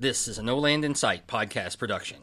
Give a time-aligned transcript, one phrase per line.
[0.00, 2.16] This is a No Land in Sight podcast production.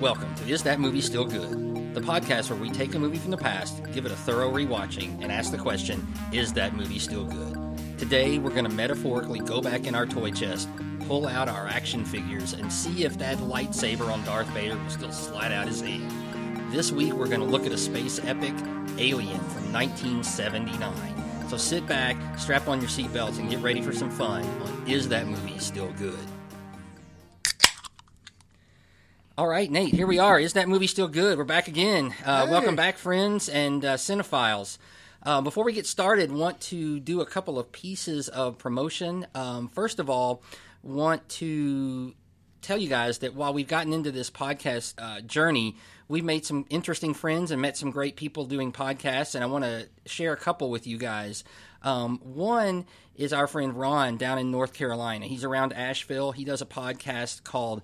[0.00, 1.94] Welcome to Is That Movie Still Good?
[1.94, 5.22] The podcast where we take a movie from the past, give it a thorough rewatching,
[5.22, 7.56] and ask the question Is that movie still good?
[7.96, 10.68] Today, we're going to metaphorically go back in our toy chest,
[11.06, 15.12] pull out our action figures, and see if that lightsaber on Darth Vader will still
[15.12, 16.72] slide out his hand.
[16.72, 18.54] This week, we're going to look at a space epic,
[18.98, 21.23] Alien, from 1979.
[21.54, 25.08] So sit back, strap on your seatbelts, and get ready for some fun on Is
[25.10, 26.18] That Movie Still Good?
[29.38, 30.40] All right, Nate, here we are.
[30.40, 31.38] Is that movie still good?
[31.38, 32.12] We're back again.
[32.24, 32.50] Uh, Hey.
[32.50, 34.78] Welcome back, friends and uh, cinephiles.
[35.22, 39.24] Uh, before we get started, want to do a couple of pieces of promotion.
[39.36, 40.42] Um, first of all,
[40.82, 42.14] want to
[42.62, 45.76] tell you guys that while we've gotten into this podcast uh, journey,
[46.08, 49.64] we've made some interesting friends and met some great people doing podcasts, and I want
[49.64, 51.44] to share a couple with you guys.
[51.82, 52.86] Um, one
[53.16, 55.26] is our friend Ron down in North Carolina.
[55.26, 56.32] He's around Asheville.
[56.32, 57.82] He does a podcast called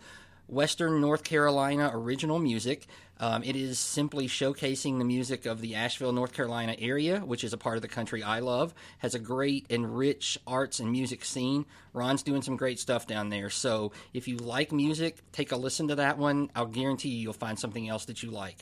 [0.50, 2.86] Western North Carolina original music.
[3.20, 7.52] Um, it is simply showcasing the music of the Asheville, North Carolina area, which is
[7.52, 8.74] a part of the country I love.
[8.98, 11.66] Has a great and rich arts and music scene.
[11.92, 13.50] Ron's doing some great stuff down there.
[13.50, 16.50] So if you like music, take a listen to that one.
[16.56, 18.56] I'll guarantee you you'll find something else that you like.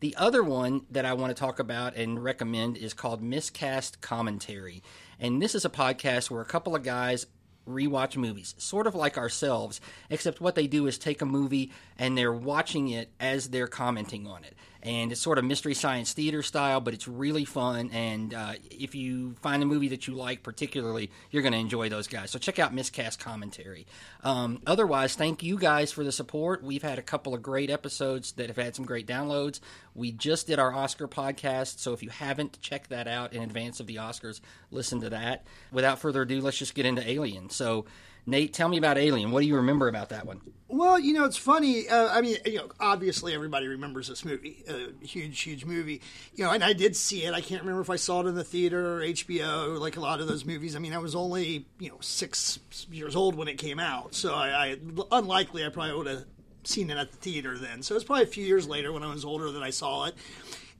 [0.00, 4.82] The other one that I want to talk about and recommend is called Miscast Commentary.
[5.18, 7.26] And this is a podcast where a couple of guys
[7.68, 12.16] rewatch movies, sort of like ourselves, except what they do is take a movie and
[12.16, 14.54] they're watching it as they're commenting on it.
[14.82, 17.90] And it's sort of mystery science theater style, but it's really fun.
[17.92, 21.88] And uh, if you find a movie that you like particularly, you're going to enjoy
[21.88, 22.32] those guys.
[22.32, 23.86] So check out Miscast Commentary.
[24.24, 26.64] Um, otherwise, thank you guys for the support.
[26.64, 29.60] We've had a couple of great episodes that have had some great downloads.
[29.94, 33.78] We just did our Oscar podcast, so if you haven't checked that out in advance
[33.78, 35.46] of the Oscars, listen to that.
[35.70, 37.50] Without further ado, let's just get into Alien.
[37.50, 37.84] So,
[38.26, 39.30] Nate, tell me about Alien.
[39.30, 40.40] What do you remember about that one?
[40.68, 41.86] Well, you know, it's funny.
[41.88, 46.00] Uh, I mean, you know, obviously everybody remembers this movie, a huge, huge movie.
[46.34, 47.34] You know, and I did see it.
[47.34, 50.20] I can't remember if I saw it in the theater or HBO, like a lot
[50.20, 50.74] of those movies.
[50.74, 52.58] I mean, I was only you know six
[52.90, 54.76] years old when it came out, so I, I
[55.10, 56.24] unlikely I probably would have
[56.64, 57.82] seen it at the theater then.
[57.82, 60.06] So it was probably a few years later when I was older that I saw
[60.06, 60.14] it.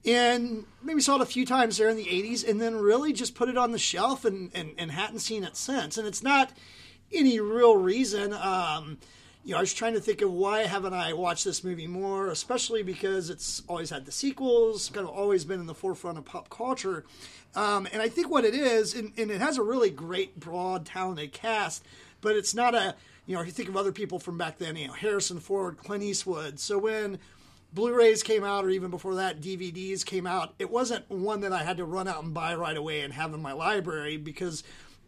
[0.05, 3.35] And maybe saw it a few times there in the 80s, and then really just
[3.35, 5.97] put it on the shelf and, and, and hadn't seen it since.
[5.97, 6.51] And it's not
[7.13, 8.33] any real reason.
[8.33, 8.97] Um,
[9.43, 12.29] you know, I was trying to think of why haven't I watched this movie more,
[12.29, 16.25] especially because it's always had the sequels, kind of always been in the forefront of
[16.25, 17.03] pop culture.
[17.55, 20.85] Um, and I think what it is, and, and it has a really great, broad,
[20.85, 21.83] talented cast,
[22.21, 24.77] but it's not a, you know, if you think of other people from back then,
[24.77, 26.59] you know, Harrison Ford, Clint Eastwood.
[26.59, 27.19] So when
[27.73, 30.53] Blu-rays came out, or even before that, DVDs came out.
[30.57, 33.33] It wasn't one that I had to run out and buy right away and have
[33.33, 34.63] in my library because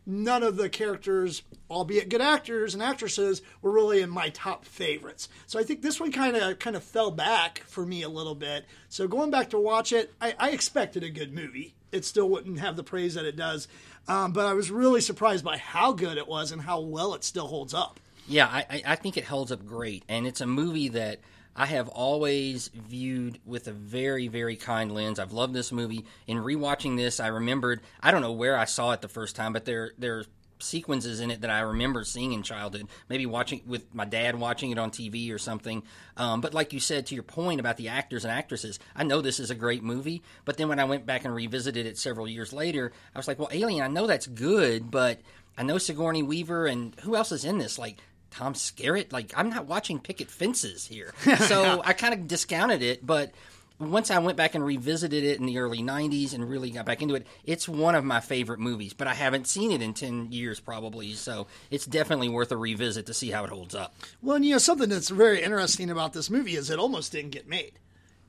[0.06, 5.30] none of the characters, albeit good actors and actresses, were really in my top favorites.
[5.48, 8.36] So I think this one kind of kind of fell back for me a little
[8.36, 8.66] bit.
[8.90, 11.74] So going back to watch it, I, I expected a good movie.
[11.92, 13.68] It still wouldn't have the praise that it does,
[14.08, 17.24] um, but I was really surprised by how good it was and how well it
[17.24, 18.00] still holds up.
[18.28, 21.20] Yeah, I, I- I think it holds up great, and it's a movie that
[21.56, 25.20] I have always viewed with a very, very kind lens.
[25.20, 26.06] I've loved this movie.
[26.28, 29.54] In rewatching this, I remembered I don't know where I saw it the first time,
[29.54, 30.26] but there there are
[30.60, 32.88] sequences in it that I remember seeing in childhood.
[33.10, 35.84] Maybe watching with my dad watching it on TV or something.
[36.18, 39.22] Um, but like you said, to your point about the actors and actresses, I know
[39.22, 40.24] this is a great movie.
[40.46, 43.40] But then when I went back and revisited it several years later, I was like,
[43.40, 45.20] well, Alien, I know that's good, but
[45.58, 47.78] I know Sigourney Weaver and who else is in this?
[47.78, 47.98] Like
[48.32, 49.12] Tom Skerritt.
[49.12, 53.06] Like I'm not watching picket fences here, so I kind of discounted it.
[53.06, 53.32] But
[53.78, 57.02] once I went back and revisited it in the early '90s and really got back
[57.02, 58.94] into it, it's one of my favorite movies.
[58.94, 63.06] But I haven't seen it in ten years probably, so it's definitely worth a revisit
[63.08, 63.96] to see how it holds up.
[64.22, 67.32] Well, and you know, something that's very interesting about this movie is it almost didn't
[67.32, 67.74] get made.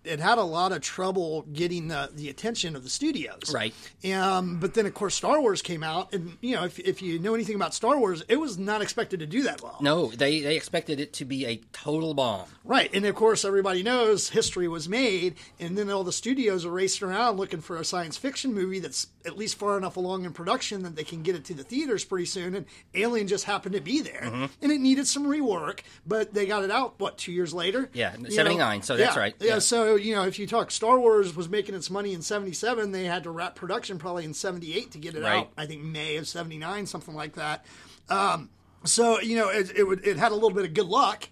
[0.06, 3.52] It had a lot of trouble getting the, the attention of the studios.
[3.52, 3.74] Right.
[4.12, 6.14] Um, but then, of course, Star Wars came out.
[6.14, 9.20] And, you know, if, if you know anything about Star Wars, it was not expected
[9.20, 9.78] to do that well.
[9.80, 12.48] No, they they expected it to be a total bomb.
[12.64, 12.90] Right.
[12.94, 15.34] And, of course, everybody knows history was made.
[15.58, 19.08] And then all the studios are racing around looking for a science fiction movie that's
[19.26, 22.04] at least far enough along in production that they can get it to the theaters
[22.04, 22.54] pretty soon.
[22.54, 24.22] And Alien just happened to be there.
[24.24, 24.44] Mm-hmm.
[24.62, 27.90] And it needed some rework, but they got it out, what, two years later?
[27.92, 29.34] Yeah, You 79, so that's Yeah, right.
[29.40, 29.58] Yeah, Yeah.
[29.58, 33.04] so, you know, if you talk Star Wars was making its money in 77, they
[33.04, 35.38] had to wrap production probably in 78 to get it Right.
[35.40, 35.52] out.
[35.58, 37.64] I think May of 79, something like that.
[38.08, 38.50] Um,
[38.84, 41.28] so, you know, it, it, would, it had a little bit of good luck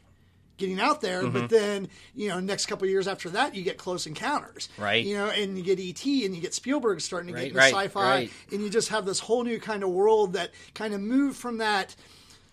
[0.56, 1.32] getting out there, Mm-hmm.
[1.40, 4.68] but then, you know, next couple of years after that, you get Close Encounters.
[4.78, 5.04] Right.
[5.04, 6.24] You know, and you get E.T.
[6.24, 8.00] and you get Spielberg starting to Right, get into right, sci fi.
[8.10, 8.30] right.
[8.52, 11.58] And you just have this whole new kind of world that kind of moved from
[11.58, 11.96] that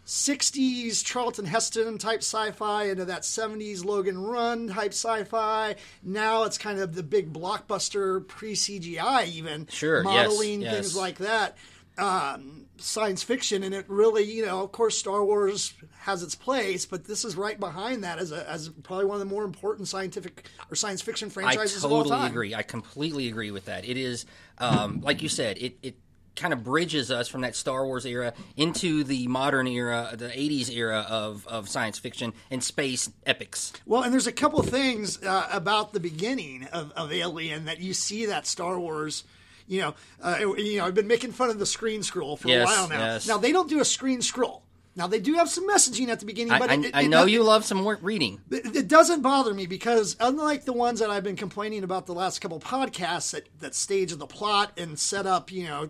[0.06, 5.76] 60s Charlton Heston type sci-fi into that 70s Logan Run type sci-fi.
[6.04, 10.74] Now it's kind of the big blockbuster pre-CGI even Sure, yes, modeling yes.
[10.74, 11.56] things like that.
[11.98, 16.86] Um, science fiction, and it really, you know, of course, Star Wars has its place,
[16.86, 19.88] but this is right behind that as a, as probably one of the more important
[19.88, 22.56] scientific or science fiction I franchises of all totally agree.
[22.56, 23.88] I completely agree with that.
[23.88, 24.26] It is,
[24.58, 25.96] um, like you said, it, it
[26.36, 30.74] kind of bridges us from that Star Wars era into the modern era, the 80s
[30.74, 33.74] era of, of science fiction and space epics.
[33.86, 37.94] Well, and there's a couple things uh, about the beginning of, of Alien that you
[37.94, 39.24] see that Star Wars.
[39.68, 42.64] You know, uh, you know, I've been making fun of the screen scroll for Yes,
[42.70, 43.00] a while now.
[43.00, 43.28] yes.
[43.28, 44.64] Now they don't do a screen scroll.
[44.96, 47.08] Now they do have some messaging at the beginning, I, but I, it, it, I
[47.08, 48.42] know do- you love some reading.
[48.50, 52.14] It, it doesn't bother me because unlike the ones that I've been complaining about the
[52.14, 55.90] last couple podcasts that, that stage of the plot and set up, you know,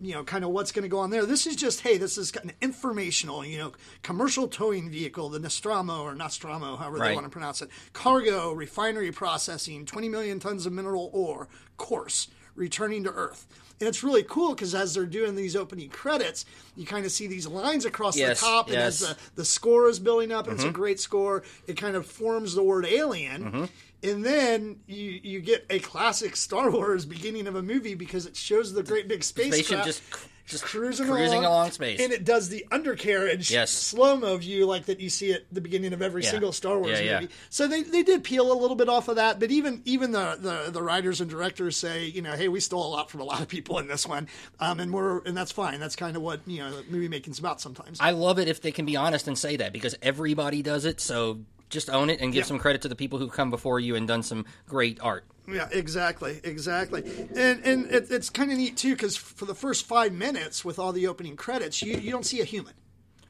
[0.00, 1.24] you know, kind of what's going to go on there.
[1.24, 3.72] This is just, hey, this is an informational, you know,
[4.02, 7.70] commercial towing vehicle, the Nostromo or Nostromo, however they want to pronounce it.
[7.94, 11.48] Cargo, refinery processing, 20 million tons of mineral ore,
[11.78, 13.46] course, returning to Earth.
[13.78, 17.26] And it's really cool because as they're doing these opening credits, you kind of see
[17.26, 20.54] these lines across Yes, the top, and as the, the score is building up, Mm-hmm.
[20.54, 21.42] it's a great score.
[21.66, 23.44] It kind of forms the word alien.
[23.44, 23.64] Mm-hmm.
[24.02, 28.34] And then you you get a classic Star Wars beginning of a movie because it
[28.36, 30.02] shows the great big spacecraft just,
[30.46, 32.00] just cruising, cruising along, along space.
[32.00, 33.70] and it does the undercarriage Yes.
[33.70, 36.30] slow mo view like that you see at the beginning of every Yeah.
[36.30, 37.32] single Star Wars Yeah, movie.
[37.50, 40.38] So they, they did peel a little bit off of that, but even even the,
[40.40, 43.24] the the writers and directors say, you know, hey, we stole a lot from a
[43.24, 44.28] lot of people in this one,
[44.60, 45.80] um, and we're and that's fine.
[45.80, 47.98] That's kind of what you know movie making's about sometimes.
[48.00, 51.00] I love it if they can be honest and say that because everybody does it.
[51.00, 52.48] So just own it and give Yeah.
[52.48, 55.24] some credit to the people who've come before you and done some great art.
[55.48, 57.04] Yeah, exactly, exactly,
[57.36, 60.78] and and it, it's kind of neat too because for the first five minutes with
[60.78, 62.74] all the opening credits, you you don't see a human.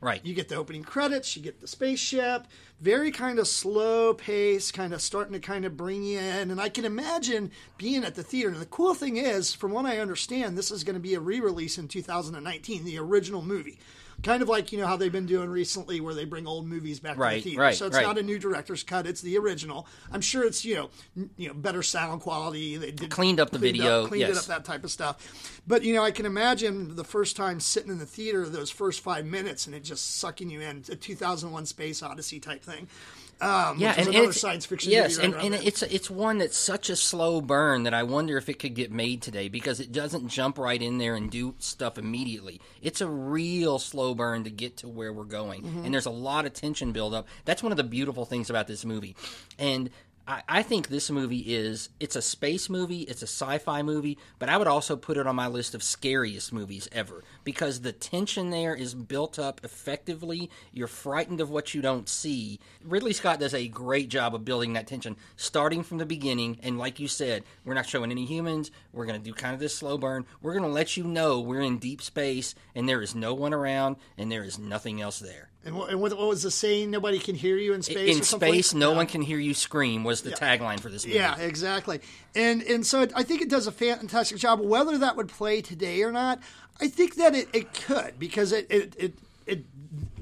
[0.01, 0.25] Right.
[0.25, 2.47] You get the opening credits, you get the spaceship,
[2.81, 6.51] very kind of slow pace, kind of starting to kind of bring you in.
[6.51, 8.51] And I can imagine being at the theater.
[8.51, 11.21] And the cool thing is, from what I understand, this is going to be a
[11.21, 13.79] re release in 2019, the original movie.
[14.27, 16.99] Kind of like, you know, how they've been doing recently where they bring old movies
[16.99, 17.61] back to the theater.
[17.61, 18.05] right, so it's right.
[18.05, 19.87] not a new director's cut, it's the original.
[20.11, 22.77] I'm sure it's, you know, n- you know, better sound quality.
[22.77, 25.63] They did Cleaned up the cleaned video, Up, cleaned it up, that type of stuff.
[25.65, 29.01] But you know, I can imagine the first time sitting in the theater, those first
[29.01, 32.89] five minutes, and it just sucking you in, a 2001 Space Odyssey type thing.
[33.39, 34.93] Um, yeah, which and, and another it's, science fiction.
[34.93, 38.49] Yes, and, and it's it's one that's such a slow burn that I wonder if
[38.49, 41.99] it could get made today because it doesn't jump right in there and do stuff
[41.99, 42.61] immediately.
[42.81, 45.85] It's a real slow burn to get to where we're going, Mm-hmm.
[45.85, 47.27] and there's a lot of tension build up.
[47.45, 49.15] That's one of the beautiful things about this movie,
[49.59, 49.91] and.
[50.29, 54.49] I, I think this movie is it's a space movie, it's a sci-fi movie, but
[54.49, 58.51] I would also put it on my list of scariest movies ever because the tension
[58.51, 60.51] there is built up effectively.
[60.73, 62.59] You're frightened of what you don't see.
[62.85, 66.59] Ridley Scott does a great job of building that tension, starting from the beginning.
[66.63, 68.71] And like you said, we're not showing any humans.
[68.93, 70.27] We're going to do kind of this slow burn.
[70.43, 73.55] We're going to let you know we're in deep space and there is no one
[73.55, 75.51] around and there is nothing else there.
[75.67, 76.91] And, what, and what, was the saying?
[76.91, 78.17] Nobody can hear you in space.
[78.17, 78.97] In space, no Yeah.
[78.97, 81.19] one can hear you scream was the tagline for this movie.
[81.19, 82.01] Yeah, exactly.
[82.35, 84.61] And and so I think it does a fantastic job.
[84.61, 86.41] Whether that would play today or not,
[86.81, 89.15] I think that it, it could because it, it it
[89.47, 89.65] it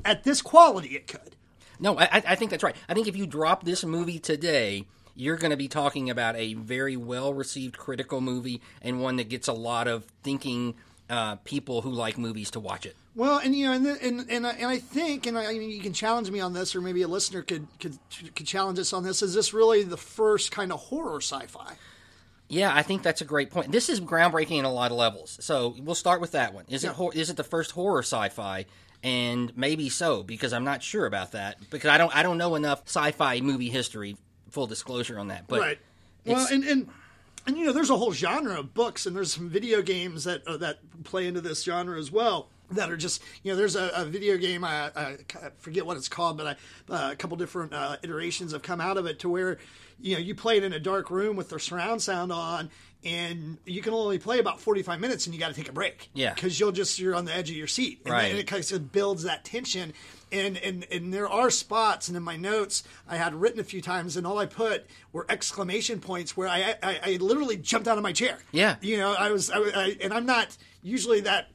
[0.05, 1.37] at this quality it could.
[1.79, 2.77] No, I, I- I think that's right.
[2.89, 4.87] I think if you drop this movie today,
[5.17, 9.29] you're going to be talking about a very well received critical movie and one that
[9.29, 10.75] gets a lot of thinking
[11.11, 12.97] uh, people who like movies to watch it.
[13.17, 15.71] Well, and you know, and and and I, and I think, and I, I mean,
[15.71, 17.97] you can challenge me on this, or maybe a listener could could
[18.35, 19.23] could challenge us on this.
[19.23, 21.75] Is this really the first kind of horror sci-fi?
[22.49, 23.73] Yeah, I think that's a great point.
[23.73, 25.39] This is groundbreaking in a lot of levels.
[25.41, 26.65] So we'll start with that one.
[26.69, 26.91] Is Yeah.
[26.91, 28.67] it hor- is it the first horror sci-fi?
[29.03, 32.55] And maybe so because I'm not sure about that because I don't I don't know
[32.55, 34.17] enough sci-fi movie history.
[34.51, 35.79] Full disclosure on that, but right.
[36.25, 36.89] Well, and and
[37.47, 40.47] and you know, there's a whole genre of books, and there's some video games that
[40.47, 42.49] uh, that play into this genre as well.
[42.71, 45.17] That are just you know, there's a, a video game I, I,
[45.59, 48.97] forget what it's called, but I, uh, a couple different uh, iterations have come out
[48.97, 49.59] of it to where
[50.01, 52.71] you know you play it in a dark room with the surround sound on.
[53.05, 56.09] And you can only play about forty-five minutes, and you got to take a break.
[56.15, 56.33] Yeah.
[56.33, 58.31] because you'll just you're on the edge of your seat, and, Right.
[58.31, 59.93] and it kind of builds that tension.
[60.33, 63.83] And, and and there are spots, and in my notes I had written a few
[63.83, 67.99] times, and all I put were exclamation points where I I, I literally jumped out
[67.99, 68.39] of my chair.
[68.53, 68.77] Yeah.
[68.81, 71.51] you know, I was, I, I and I'm not usually that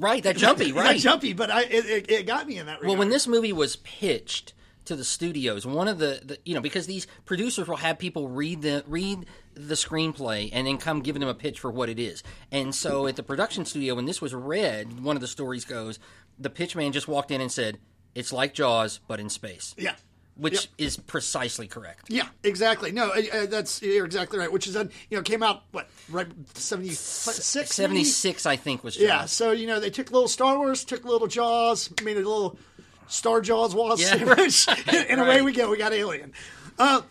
[0.00, 0.94] right that jumpy right?
[0.94, 2.88] that jumpy, but I it, it, it got me in that regard.
[2.88, 4.54] Well, when this movie was pitched
[4.86, 8.28] to the studios, one of the, the you know because these producers will have people
[8.28, 11.98] read the read the screenplay and then come giving them a pitch for what it
[11.98, 12.22] is.
[12.50, 15.98] And so at the production studio, when this was read, one of the stories goes,
[16.38, 17.78] the pitch man just walked in and said,
[18.14, 19.74] It's like Jaws, but in space.
[19.76, 19.94] Yeah.
[20.40, 20.64] Which Yep.
[20.78, 22.06] is precisely correct.
[22.08, 22.92] Yeah, exactly.
[22.92, 24.50] No, uh, uh, that's you're exactly right.
[24.50, 27.74] Which is on, you know, came out what right seventy six.
[27.74, 29.02] 76, I think, was Jaws.
[29.04, 32.58] Yeah, so you know they took little Star Wars, took little Jaws, made a little
[33.06, 34.16] Star Jaws was Yeah,
[34.48, 34.66] sandwich,
[35.10, 35.44] and away right.
[35.44, 35.70] we go.
[35.70, 36.32] We got Alien.
[36.78, 37.02] Uh,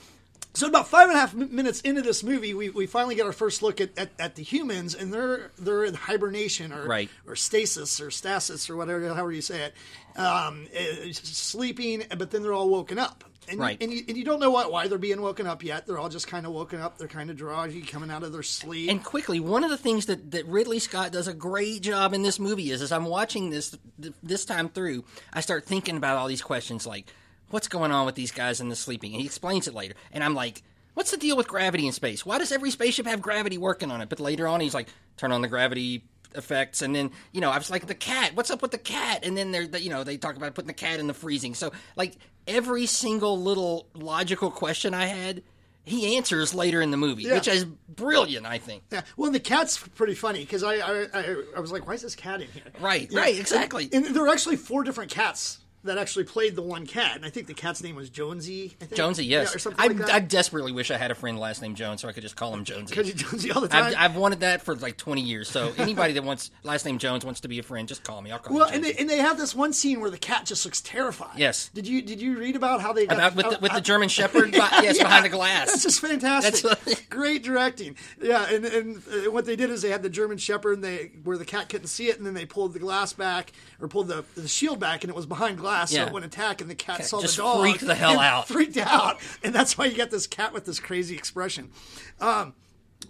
[0.53, 3.31] so about five and a half minutes into this movie, we, we finally get our
[3.31, 7.09] first look at, at, at the humans, and they're they're in hibernation or Right.
[7.27, 9.73] or stasis or stasis or whatever however you say it,
[10.19, 13.23] um, uh, sleeping, but then they're all woken up.
[13.47, 13.81] And, Right.
[13.81, 15.87] you, and, you, and you don't know what, why they're being woken up yet.
[15.87, 16.99] They're all just kind of woken up.
[16.99, 18.91] They're kind of drowsy, coming out of their sleep.
[18.91, 22.21] And quickly, one of the things that, that Ridley Scott does a great job in
[22.21, 23.75] this movie is, as I'm watching this
[24.21, 25.03] this time through,
[25.33, 27.11] I start thinking about all these questions like,
[27.51, 29.11] what's going on with these guys in the sleeping?
[29.13, 30.63] And he explains it later, and I'm like,
[30.93, 32.25] what's the deal with gravity in space?
[32.25, 34.09] Why does every spaceship have gravity working on it?
[34.09, 34.87] But later on, he's like,
[35.17, 36.03] turn on the gravity
[36.35, 39.21] effects and then you know i was like the cat what's up with the cat
[39.25, 41.71] and then they're you know they talk about putting the cat in the freezing so
[41.95, 42.15] like
[42.47, 45.41] every single little logical question i had
[45.85, 47.33] he answers later in the movie Yeah.
[47.33, 51.35] which is brilliant i think Yeah, well, the cat's pretty funny because I, I I
[51.57, 52.61] I was like, why is this cat in here?
[52.79, 53.21] Right, Yeah.
[53.21, 53.89] right, exactly.
[53.91, 57.25] And, and there were actually four different cats that actually played the one cat, and
[57.25, 58.75] I think the cat's name was Jonesy.
[58.81, 58.95] I think.
[58.95, 59.49] Jonesy, yes.
[59.51, 60.09] yeah, or something I, like.
[60.11, 62.53] I desperately wish I had a friend last name Jones so I could just call
[62.53, 62.95] him Jonesy.
[62.95, 63.85] Because Jonesy all the time.
[63.85, 65.49] I've, I've wanted that for like 20 years.
[65.49, 68.31] So anybody that wants last name Jones wants to be a friend, just call me.
[68.31, 70.65] I'll call well, and they, and they have this one scene where the cat just
[70.65, 71.37] looks terrified.
[71.37, 71.69] Yes.
[71.73, 73.75] Did you did you read about how they got About with the, how- with the
[73.75, 75.67] how- German Shepherd, bi- yes, Yeah, behind the glass.
[75.67, 76.61] That's just fantastic.
[76.61, 77.95] That's- Great directing.
[78.21, 81.11] Yeah, and, and uh, what they did is they had the German Shepherd, and they
[81.23, 84.07] where the cat couldn't see it, and then they pulled the glass back or pulled
[84.07, 86.07] the, the shield back, and it was behind glass, so Yeah.
[86.07, 88.47] it wouldn't attack, and the cat saw just the dog, freaked the hell out.
[88.49, 91.71] freaked out, and that's why you got this cat with this crazy expression.
[92.19, 92.53] Um,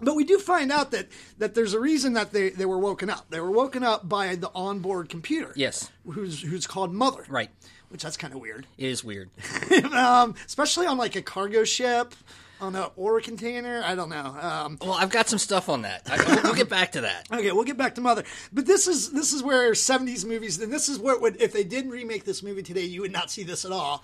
[0.01, 1.07] but we do find out that,
[1.39, 3.25] that there's a reason that they, they were woken up.
[3.29, 5.51] They were woken up by the onboard computer.
[5.55, 5.89] Yes.
[6.05, 7.25] Who's who's called Mother.
[7.27, 7.49] Right.
[7.89, 9.31] Which that's kind of weird It is weird.
[9.93, 12.13] um, especially on like a cargo ship,
[12.61, 13.81] on a ore container.
[13.85, 14.35] I don't know.
[14.39, 16.09] Um, Well, I've got some stuff on that.
[16.09, 17.27] I, we'll, we'll get back to that.
[17.31, 20.71] okay, we'll get back to Mother, but this is this is where '70s movies, and
[20.71, 23.43] this is what would if they did remake this movie today, you would not see
[23.43, 24.03] this at all.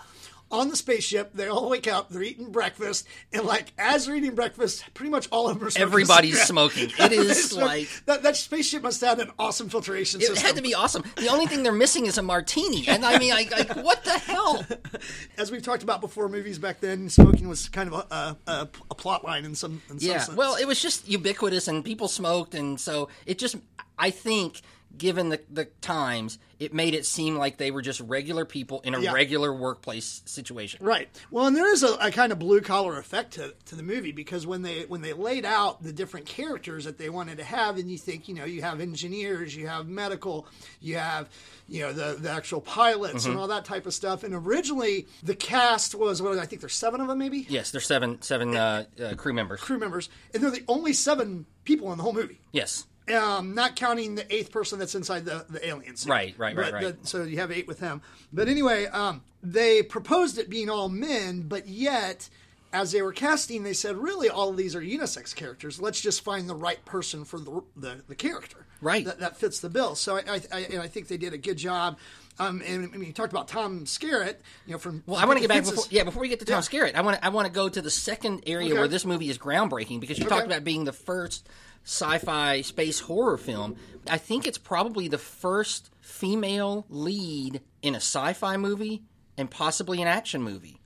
[0.51, 4.35] On the spaceship, they all wake up, they're eating breakfast, and like as they're eating
[4.35, 6.91] breakfast, pretty much all of them are smoking Everybody's smoking.
[6.99, 10.33] It is smoke- like that, that spaceship must have an awesome filtration system.
[10.33, 10.47] it system.
[10.47, 11.03] had to be awesome.
[11.17, 14.17] The only thing they're missing is a martini, and I mean, like, like what the
[14.19, 14.65] hell?
[15.37, 18.95] As we've talked about before, movies back then, smoking was kind of a, a, a,
[18.95, 20.19] plot line in some in some Yeah.
[20.19, 20.37] sense.
[20.37, 23.55] Well, it was just ubiquitous, and people smoked, and so it just.
[23.97, 24.61] I think,
[24.97, 28.93] given the the times, it made it seem like they were just regular people in
[28.95, 29.11] a Yeah.
[29.13, 30.79] regular workplace situation.
[30.85, 31.09] Right.
[31.31, 34.11] Well, and there is a, a kind of blue collar effect to, to the movie
[34.13, 37.77] because when they when they laid out the different characters that they wanted to have,
[37.77, 40.47] and you think, you know, you have engineers, you have medical,
[40.81, 41.29] you have,
[41.67, 43.31] you know, the the actual pilots Mm-hmm.
[43.31, 44.23] and all that type of stuff.
[44.23, 47.85] And originally, the cast was what I think there's seven of them, maybe Yes, there's
[47.85, 49.59] seven seven uh, uh, crew members.
[49.61, 52.39] crew members, and they're the only seven people in the whole movie.
[52.51, 52.85] Yes.
[53.13, 56.09] Um, not counting the eighth person that's inside the, the alien suit.
[56.09, 57.01] Right, right, right, But right.
[57.01, 58.01] the- so you have eight with him.
[58.33, 62.29] But anyway, um, they proposed it being all men, but yet,
[62.73, 65.79] as they were casting, they said, really, all of these are unisex characters.
[65.79, 68.65] Let's just find the right person for the, the, the character.
[68.81, 69.05] Right.
[69.05, 69.93] That, that fits the bill.
[69.93, 71.97] So I, I, I, and I think they did a good job.
[72.39, 74.35] Um, and I mean, you talked about Tom Skerritt,
[74.65, 75.03] you know, from.
[75.05, 76.59] Well, I want to get back before yeah before we get to Tom Yeah.
[76.81, 76.95] Skerritt.
[76.95, 78.77] I want to I want to go to the second area Okay.
[78.79, 80.35] where this movie is groundbreaking because you Okay.
[80.35, 81.47] talked about being the first
[81.85, 83.77] sci-fi space horror film.
[84.09, 89.03] I think it's probably the first female lead in a sci-fi movie
[89.37, 90.81] and possibly an action movie.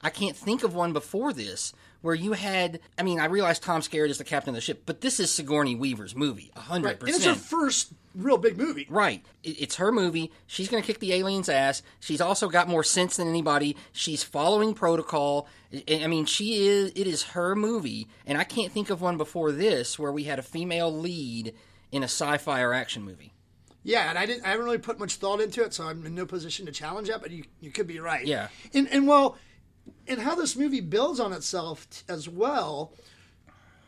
[0.00, 1.72] I can't think of one before this
[2.04, 2.80] where you had.
[2.98, 5.30] I mean, I realize Tom Skerritt is the captain of the ship, but this is
[5.30, 7.00] Sigourney Weaver's movie, hundred Right.
[7.00, 8.86] And it's her first real big movie.
[8.90, 9.24] Right.
[9.42, 10.30] It's her movie.
[10.46, 11.82] She's going to kick the alien's ass.
[12.00, 13.74] She's also got more sense than anybody.
[13.92, 15.48] She's following protocol.
[15.72, 16.92] I I mean, she is.
[16.94, 20.38] It is her movie, and I can't think of one before this where we had
[20.38, 21.54] a female lead
[21.90, 23.32] in a sci-fi or action movie.
[23.82, 24.44] Yeah, and I didn't.
[24.44, 27.08] I haven't really put much thought into it, so I'm in no position to challenge
[27.08, 27.22] that.
[27.22, 28.26] But you, you could be right.
[28.26, 28.48] Yeah.
[28.74, 29.38] And and well,
[30.06, 32.92] and how this movie builds on itself t- as well.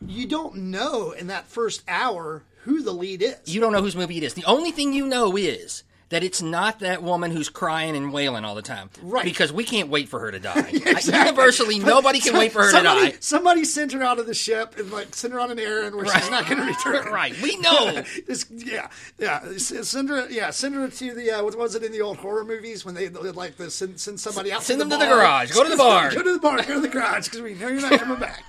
[0.05, 3.53] You don't know in that first hour who the lead is.
[3.53, 4.33] You don't know whose movie it is.
[4.33, 8.45] The only thing you know is that it's not that woman who's crying and wailing
[8.45, 8.89] all the time.
[9.01, 9.25] Right.
[9.25, 10.71] Because we can't wait for her to die.
[10.87, 11.13] Exactly.
[11.19, 13.17] Universally, But nobody can wait for her somebody, to die.
[13.19, 16.05] Somebody sent her out of the ship and like sent her on an errand where
[16.05, 17.11] she's not going to return.
[17.13, 17.39] Right.
[17.41, 18.03] We know.
[18.27, 18.87] This- yeah,
[19.19, 19.41] yeah.
[19.57, 22.43] Send her, yeah, send her to the uh, what was it in the old horror
[22.45, 24.63] movies when they like the send, send somebody out.
[24.63, 25.51] Send to them the to the garage.
[25.51, 26.11] Go to the bar.
[26.11, 26.57] Go to the bar.
[26.57, 28.43] Go to the garage because we know you're not coming back.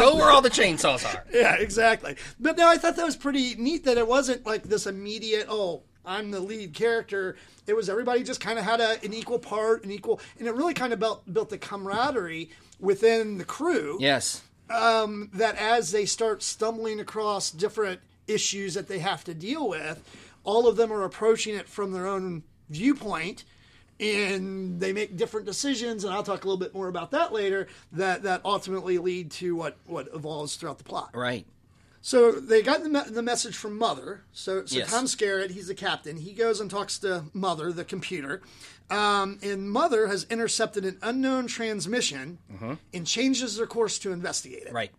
[0.00, 1.24] Go where all the chainsaws are.
[1.32, 2.16] yeah, exactly.
[2.40, 5.46] But no, I thought that was pretty neat that it wasn't like this immediate.
[5.48, 7.36] Oh, I'm the lead character.
[7.66, 10.54] It was everybody just kind of had a, an equal part, an equal, and it
[10.54, 14.42] really kind of built built the camaraderie within the crew Yes.
[14.70, 20.02] Um, that as they start stumbling across different issues that they have to deal with,
[20.44, 23.44] all of them are approaching it from their own viewpoint
[24.00, 27.68] and they make different decisions and I'll talk a little bit more about that later
[27.92, 31.10] that that ultimately lead to what what evolves throughout the plot.
[31.14, 31.46] Right.
[32.04, 34.22] So they got the, me- the message from Mother.
[34.32, 34.90] So, so Yes.
[34.90, 36.16] Tom Skerritt, he's the captain.
[36.16, 38.42] He goes and talks to Mother, the computer.
[38.90, 42.38] Um, and Mother has intercepted an unknown transmission
[42.92, 44.72] and changes their course to investigate it.
[44.72, 44.90] Right.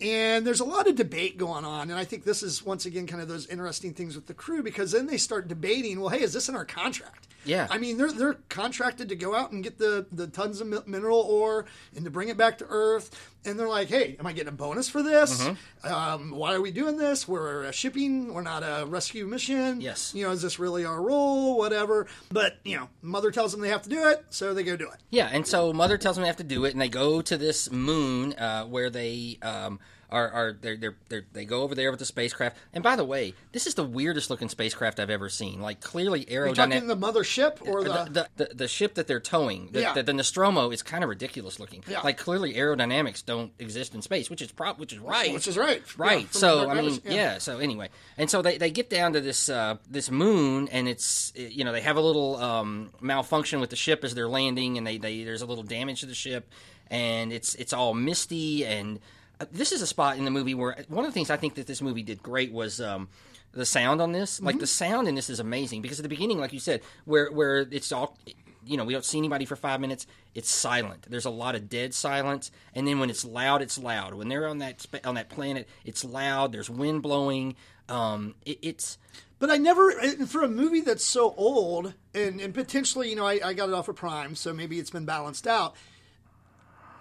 [0.00, 1.90] And there's a lot of debate going on.
[1.90, 4.62] And I think this is, once again, kind of those interesting things with the crew
[4.62, 7.28] because then they start debating well, hey, is this in our contract?
[7.44, 7.66] Yeah.
[7.70, 11.20] I mean, they're, they're contracted to go out and get the, the tons of mineral
[11.20, 11.66] ore
[11.96, 13.10] and to bring it back to Earth.
[13.46, 15.42] And they're like, hey, am I getting a bonus for this?
[15.42, 15.92] Mm-hmm.
[15.92, 17.26] Um, why are we doing this?
[17.26, 19.80] We're a shipping, we're not a rescue mission.
[19.80, 20.14] Yes.
[20.14, 21.56] You know, is this really our role?
[21.56, 22.06] Whatever.
[22.30, 24.90] But, you know, Mother tells them they have to do it, so they go do
[24.90, 24.98] it.
[25.08, 27.38] Yeah, and so mother tells them they have to do it, and they go to
[27.38, 29.80] this moon uh, where they um,
[30.10, 32.56] are, are they're, they're, they're, they go over there with the spacecraft.
[32.72, 35.60] And by the way, this is the weirdest looking spacecraft I've ever seen.
[35.60, 36.86] Like clearly aerodynamic.
[36.86, 37.90] the mother ship or the.
[37.90, 39.92] The, the, the, the ship that they're towing, the, Yeah.
[39.92, 41.82] the, the Nostromo, is kind of ridiculous looking.
[41.88, 42.00] Yeah.
[42.00, 45.32] Like clearly aerodynamics don't exist in space, which is prop, which is right.
[45.32, 45.82] Which is right.
[45.98, 46.22] Right.
[46.22, 47.12] Yeah, so I mean, yeah.
[47.12, 47.38] yeah.
[47.38, 51.32] So anyway, and so they, they get down to this uh, this moon, and it's
[51.36, 54.86] you know they have a little um, malfunction with the ship as they're landing, and
[54.86, 56.50] they, they there's a little damage to the ship,
[56.90, 59.00] and it's it's all misty, and uh,
[59.50, 61.66] this is a spot in the movie where one of the things I think that
[61.66, 62.80] this movie did great was.
[62.80, 63.08] Um,
[63.52, 66.38] the sound on this, like the sound in this, is amazing because at the beginning,
[66.38, 68.16] like you said, where where it's all,
[68.64, 70.06] you know, we don't see anybody for five minutes.
[70.36, 71.06] It's silent.
[71.10, 74.14] There's a lot of dead silence, and then when it's loud, it's loud.
[74.14, 76.52] When they're on that on that planet, it's loud.
[76.52, 77.56] There's wind blowing.
[77.88, 78.98] Um, it, it's
[79.40, 79.90] But I never,
[80.26, 83.74] for a movie that's so old, and, and potentially, you know, I, I got it
[83.74, 85.74] off of Prime, so maybe it's been balanced out.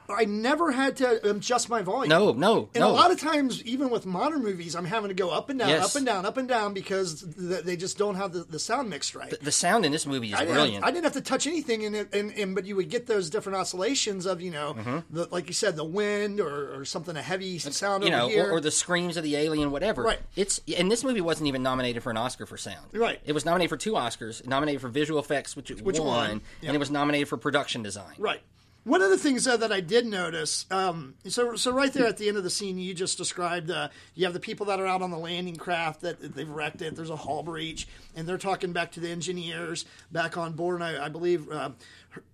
[0.10, 2.10] I never had to adjust my volume.
[2.10, 2.90] no, no, And no.
[2.90, 5.70] a lot of times, even with modern movies, I'm having to go up and down,
[5.70, 5.90] Yes.
[5.90, 8.90] up and down, up and down because th- they just don't have the, the sound
[8.90, 9.34] mixed right.
[9.42, 10.86] the sound in this movie is I didn't, brilliant.
[10.86, 13.30] I didn't have to touch anything in it, and, and but you would get those
[13.30, 15.16] different oscillations of you know, Mm-hmm.
[15.16, 18.52] the, like you said, the wind or, or something a heavy sound you know, or,
[18.54, 20.04] or the screams of the alien, whatever.
[20.04, 20.20] Right.
[20.36, 22.88] It's and this movie wasn't even nominated for an Oscar for sound.
[22.94, 23.20] Right.
[23.26, 24.46] It was nominated for two Oscars.
[24.48, 26.42] Nominated for visual effects, which Which won, won.
[26.64, 28.16] and it was nominated for production design.
[28.18, 28.42] Right.
[28.90, 32.18] One of the things uh, that I did notice, um, so so right there at
[32.18, 33.70] the end of the scene, you just described.
[33.70, 36.82] Uh, you have the people that are out on the landing craft that they've wrecked
[36.82, 36.96] it.
[36.96, 40.82] There's a hull breach, and they're talking back to the engineers back on board.
[40.82, 41.70] And I, I believe uh,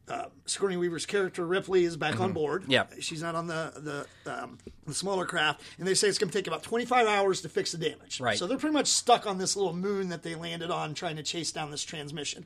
[0.08, 2.64] uh, Sigourney Weaver's character Ripley is back on board.
[2.64, 3.02] Mm-hmm.
[3.02, 6.38] She's not on the the, um, the smaller craft, and they say it's going to
[6.38, 8.22] take about 25 hours to fix the damage.
[8.22, 8.38] Right.
[8.38, 11.24] So they're pretty much stuck on this little moon that they landed on, trying to
[11.24, 12.46] chase down this transmission.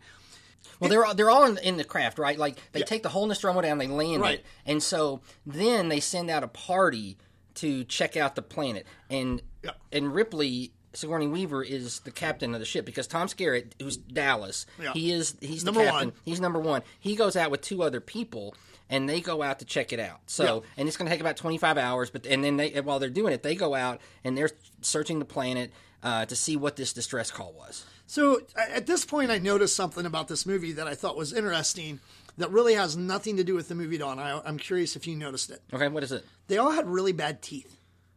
[0.79, 2.37] Well, they're all, they're all in, in the craft, right?
[2.37, 4.39] Like they take the whole Nostromo down, they land Right.
[4.39, 7.17] it, and so then they send out a party
[7.55, 9.71] to check out the planet, and Yeah.
[9.91, 10.71] and Ripley.
[10.91, 14.91] Sigourney Weaver is the captain of the ship because Tom Skerritt, who's Dallas, Yeah.
[14.93, 16.07] he is he's Number the captain.
[16.09, 16.17] one.
[16.25, 16.81] He's number one.
[16.99, 18.55] He goes out with two other people,
[18.89, 20.21] and they go out to check it out.
[20.25, 20.69] So, Yeah.
[20.77, 22.09] and it's going to take about twenty five hours.
[22.09, 24.49] But and then they while they're doing it, they go out and they're
[24.81, 27.85] searching the planet uh, to see what this distress call was.
[28.09, 31.99] So at this point, I noticed something about this movie that I thought was interesting
[32.39, 34.13] that really has nothing to do with the movie at all.
[34.13, 35.61] And I, I'm curious if you noticed it.
[35.71, 36.25] Okay, what is it?
[36.47, 37.75] They all had really bad teeth.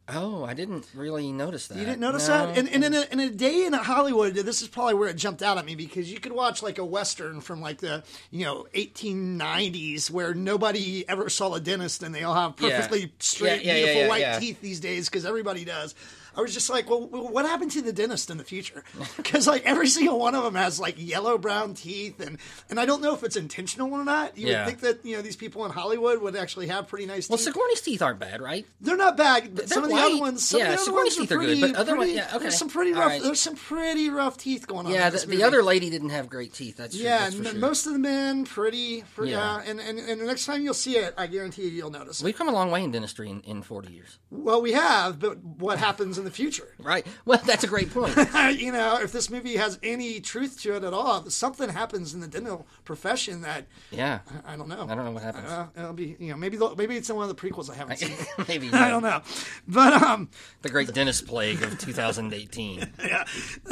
[0.09, 1.77] Oh, I didn't really notice that.
[1.77, 2.47] You didn't notice No.
[2.47, 2.57] that?
[2.59, 5.43] And, and in, a, in a day in Hollywood, this is probably where it jumped
[5.43, 8.67] out at me because you could watch like a Western from like the, you know,
[8.75, 12.77] 1890s where nobody ever saw a dentist and they all have Yeah.
[12.77, 14.39] perfectly straight, Yeah, yeah, yeah, beautiful yeah, white yeah.
[14.39, 15.95] teeth these days because everybody does.
[16.37, 18.85] I was just like, well, what happened to the dentist in the future?
[19.17, 22.39] Because like every single one of them has like yellow brown teeth, and
[22.71, 24.37] and I don't know if it's intentional or not.
[24.37, 24.65] You Yeah.
[24.65, 27.31] would think that you know these people in Hollywood would actually have pretty nice teeth.
[27.31, 27.47] Well, teeth.
[27.47, 28.67] Sigourney's teeth aren't bad, right?
[28.81, 29.55] They're not bad.
[29.55, 31.33] But some of the other ones, some Yeah, of the other Sigourney's ones are teeth
[31.33, 32.39] are good, pretty, but other pretty- ones- yeah, okay.
[32.45, 33.07] There's some pretty rough.
[33.07, 33.23] right.
[33.23, 34.93] There's some pretty rough teeth going on.
[34.93, 36.77] Yeah, the, the other lady didn't have great teeth.
[36.79, 36.95] That's.
[36.97, 37.55] Yeah, that's sure.
[37.55, 39.63] most of the men pretty, pretty Yeah.
[39.63, 39.71] yeah.
[39.71, 42.23] and, and and the next time you'll see it, I guarantee you, you'll notice.
[42.23, 44.19] We've come a long way in dentistry in, in 40 years.
[44.31, 46.69] well, we have, but what happens in the future?
[46.79, 47.05] Right.
[47.25, 48.17] Well, that's a great point.
[48.57, 52.21] you know, if this movie has any truth to it at all, something happens in
[52.21, 54.21] the dental profession that Yeah.
[54.47, 54.87] I don't know.
[54.89, 55.49] I don't know what happens.
[55.51, 57.97] Uh, it'll be, you know, maybe maybe it's in one of the prequels I haven't
[57.99, 58.17] seen.
[58.49, 59.21] Maybe I don't know,
[59.67, 60.29] but um,
[60.63, 62.93] the great dentist plague of 2018.
[63.05, 63.25] yeah,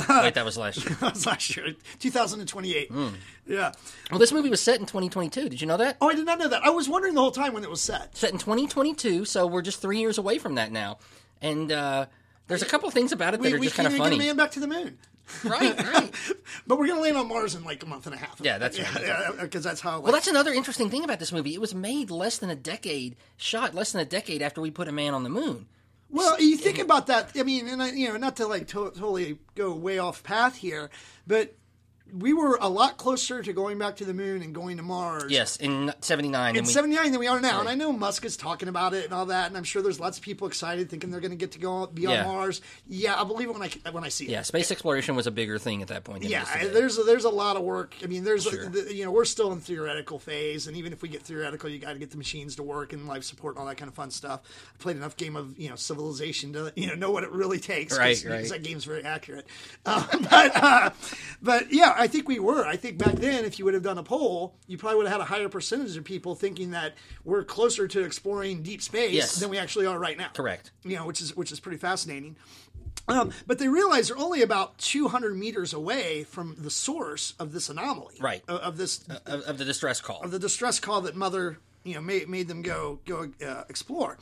[0.08, 0.96] Wait, that was last year.
[1.00, 2.88] that was last year, 2028.
[2.90, 3.08] Hmm.
[3.46, 3.72] Yeah.
[4.10, 5.48] Well, this movie was set in 2022.
[5.48, 5.96] Did you know that?
[6.00, 6.62] Oh, I did not know that.
[6.64, 8.16] I was wondering the whole time when it was set.
[8.16, 10.98] Set in 2022, so we're just three years away from that now.
[11.42, 12.06] And uh,
[12.50, 14.16] There's a couple things about it that we, are we just kind of funny.
[14.16, 14.98] get a man back to the moon.
[15.44, 16.12] Right, right.
[16.66, 18.40] but we're gonna land on Mars in like a month and a half.
[18.42, 19.02] Yeah, that's right.
[19.02, 20.00] yeah, because that's how.
[20.00, 21.54] Well, that's another interesting thing about this movie.
[21.54, 24.88] It was made less than a decade, shot less than a decade after we put
[24.88, 25.66] a man on the moon.
[26.10, 27.30] Well, you think about that.
[27.36, 30.56] I mean, and I, you know, not to like to- totally go way off path
[30.56, 30.90] here,
[31.26, 31.54] but
[32.18, 35.30] we were a lot closer to going back to the moon and going to Mars.
[35.30, 36.56] Yes, in '79.
[36.56, 39.04] In we, '79 than we are now, and I know Musk is talking about it
[39.04, 41.36] and all that, and I'm sure there's lots of people excited, thinking they're going to
[41.36, 42.24] get to go be on Yeah.
[42.24, 42.60] Mars.
[42.88, 44.30] Yeah, I believe it when I when I see it.
[44.30, 46.24] yeah, space exploration was a bigger thing at that point.
[46.24, 47.94] Yeah, there's a, there's a lot of work.
[48.02, 48.68] I mean, there's Sure.
[48.68, 51.78] the, you know we're still in theoretical phase, and even if we get theoretical, you
[51.78, 53.94] got to get the machines to work and life support and all that kind of
[53.94, 54.40] fun stuff.
[54.78, 57.58] I played enough game of you know Civilization to you know know what it really
[57.58, 57.96] takes.
[57.98, 58.48] Right, right.
[58.48, 59.46] that game's very accurate.
[59.86, 60.90] Uh, but uh,
[61.42, 62.64] but yeah, I think we were.
[62.66, 65.12] I think back then, if you would have done a poll, you probably would have
[65.12, 69.36] had a higher percentage of people thinking that we're closer to exploring deep space Yes.
[69.36, 70.70] than we actually are right now Correct.
[70.82, 72.36] you know, which is which is pretty fascinating.
[73.08, 77.68] Um, but they realize they're only about 200 meters away from the source of this
[77.68, 78.42] anomaly, Right.
[78.48, 80.22] Of, of this Of, of the distress call.
[80.22, 84.16] of the distress call that Mother, you know, made made them go go uh, explore.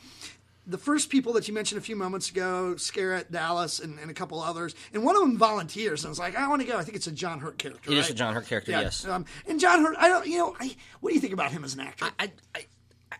[0.69, 4.15] The first people that you mentioned a few moments ago, Skerritt, Dallas, and, and a
[4.15, 6.83] couple others, and one of them volunteers and was like, "I want to go." I
[6.85, 7.91] think it's a John Hurt character.
[7.91, 8.11] It is right?
[8.11, 9.07] a John Hurt character, yes.
[9.07, 11.65] Um, and John Hurt, I don't, you know, I, what do you think about him
[11.65, 12.11] as an actor?
[12.19, 12.67] I, I,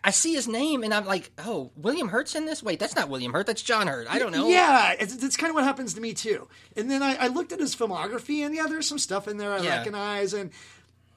[0.03, 2.61] I see his name and I'm like, oh, William Hurt's in this?
[2.63, 3.47] Wait, that's not William Hurt.
[3.47, 4.07] That's John Hurt.
[4.09, 4.47] I don't know.
[4.47, 6.47] Yeah, it's, it's kind of what happens to me too.
[6.77, 9.51] And then I, I looked at his filmography, and yeah, there's some stuff in there
[9.51, 9.77] I Yeah.
[9.77, 10.51] recognize, and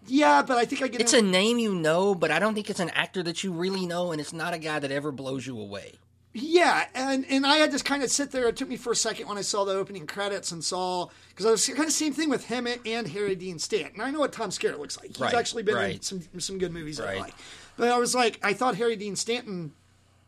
[0.09, 2.71] yeah, but I think I get It's a name you know, but I don't think
[2.71, 5.47] it's an actor that you really know, and it's not a guy that ever blows
[5.47, 5.93] you away.
[6.35, 8.49] Yeah, and and I had to kind of sit there.
[8.49, 11.47] It took me for a second when I saw the opening credits and saw because
[11.47, 14.01] I was kind of same thing with him and Harry Dean Stanton.
[14.01, 15.09] I know what Tom Skerritt looks like.
[15.09, 17.35] He's Right, actually been in some some good movies I like,
[17.77, 19.73] but I was like, I thought Harry Dean Stanton.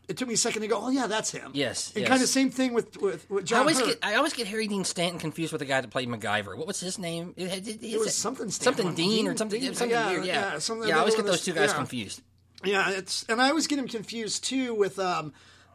[0.07, 1.53] It took me a second to go, oh yeah, that's him.
[1.55, 2.09] Yes, and yes.
[2.11, 3.87] kind of same thing with with, with I John always Hurt.
[3.89, 6.55] get I always get Harry Dean Stanton confused with the guy that played MacGyver.
[6.59, 7.33] What was his name?
[7.39, 8.95] It, it, it, It was something something Stanton.
[8.95, 10.27] Dean or something Dean, something yeah, weird.
[10.27, 10.97] Yeah, yeah, something- yeah.
[10.97, 11.77] I always get those two guys yeah.
[11.77, 12.21] confused.
[12.63, 15.33] Yeah, it's and I always get him confused too with um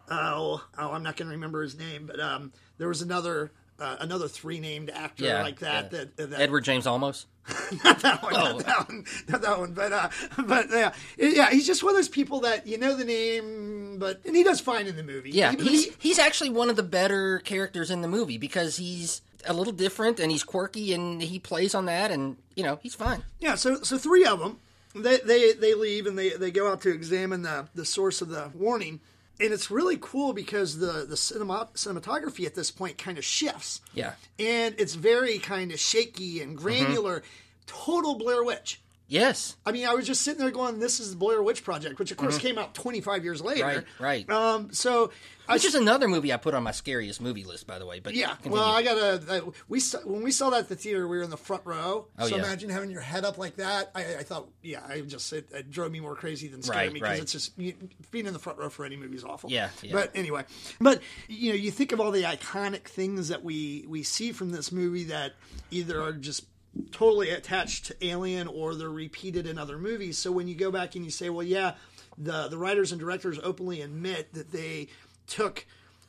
[0.10, 3.96] oh oh I'm not going to remember his name, but um there was another uh,
[4.02, 6.00] another three named actor Yeah, like that yeah.
[6.18, 7.26] that, that Edward James Olmos.
[7.86, 8.58] not that one, Oh.
[8.58, 10.10] not that one, not that one, but uh,
[10.46, 14.20] but yeah, yeah, he's just one of those people that you know the name, but
[14.26, 15.32] and he does fine in the movie.
[15.32, 18.76] Yeah, He- he's he- he's actually one of the better characters in the movie because
[18.78, 22.80] he's a little different and he's quirky and he plays on that and you know
[22.84, 23.24] he's fine.
[23.40, 24.60] Yeah, so so three of them,
[24.94, 28.28] they they they leave and they they go out to examine the the source of
[28.28, 29.00] the warning,
[29.40, 33.82] and it's really cool because the the cinema, cinematography at this point kind of shifts.
[33.94, 34.14] Yeah.
[34.38, 37.26] and it's very kind of shaky and granular, mm-hmm.
[37.66, 38.82] total Blair Witch.
[39.10, 41.98] Yes, I mean, I was just sitting there going, "This is the Blair Witch Project,"
[41.98, 43.64] which of course came out 25 years later.
[43.66, 44.30] right, right.
[44.30, 45.12] Um, so
[45.48, 48.00] I Which is another movie I put on my scariest movie list, by the way.
[48.00, 48.56] But Yeah, continue.
[48.60, 49.52] well, I gotta.
[49.68, 52.06] We saw, when we saw that at the theater, we were in the front row.
[52.20, 52.44] Oh, so yeah.
[52.44, 53.90] imagine having your head up like that.
[53.96, 56.94] I, I thought, yeah, I just it, it drove me more crazy than scared Right,
[56.94, 57.22] me because right.
[57.24, 57.74] it's just you,
[58.12, 59.50] being in the front row for any movie is awful.
[59.50, 59.92] Yeah, yeah.
[59.94, 60.44] But anyway,
[60.80, 64.52] but you know, you think of all the iconic things that we we see from
[64.52, 65.34] this movie that
[65.72, 66.46] either are just
[66.92, 70.18] totally attached to Alien or they're repeated in other movies.
[70.18, 71.74] So when you go back and you say, well, yeah,
[72.18, 74.88] the the writers and directors openly admit that they
[75.28, 75.66] took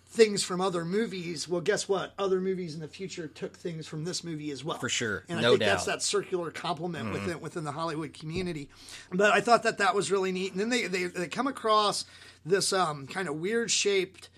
[0.06, 1.48] things from other movies.
[1.48, 2.14] Well, guess what?
[2.18, 4.78] Other movies in the future took things from this movie as well.
[4.78, 5.24] For sure.
[5.28, 5.92] And I No think that's doubt.
[5.92, 5.98] Mm-hmm.
[5.98, 8.68] that circular compliment within within the Hollywood community.
[9.12, 10.50] But I thought that that was really neat.
[10.52, 12.04] And then they they, they come across
[12.44, 14.28] this um, kind of weird shaped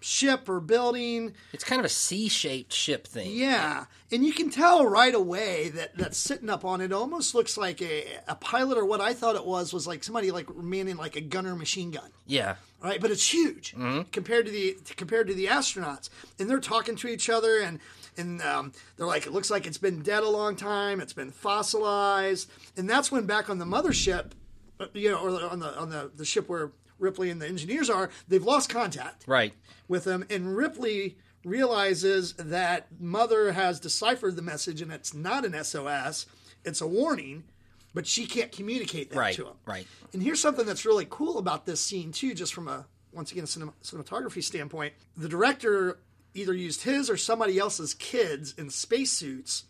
[0.00, 1.34] ship or building.
[1.52, 3.32] it's kind of a C-shaped ship thing.
[3.32, 7.56] Yeah, and you can tell right away that that's sitting up on it almost looks
[7.56, 10.96] like a, a pilot or what I thought it was was like somebody like manning
[10.96, 12.10] like a gunner machine gun.
[12.26, 13.00] Yeah, right?
[13.00, 13.74] But it's huge
[14.12, 17.80] compared to the compared to the astronauts, and they're talking to each other, and
[18.18, 21.30] and um, they're like, it looks like it's been dead a long time, it's been
[21.30, 24.30] fossilized, and that's when back on the mothership,
[24.80, 27.88] uh, you know, or on the on the the ship where Ripley and the engineers
[27.90, 29.52] are, they've lost contact right.
[29.88, 35.62] with them, and Ripley realizes that Mother has deciphered the message, and it's not an
[35.64, 36.26] SOS,
[36.64, 37.44] it's a warning.
[37.94, 39.54] But she can't communicate that Right, to him.
[39.64, 39.86] right.
[40.12, 43.46] And here's something that's really cool about this scene too, just from a once again
[43.46, 44.92] cinema, cinematography standpoint.
[45.16, 45.98] The director
[46.34, 49.64] either used his or somebody else's kids in spacesuits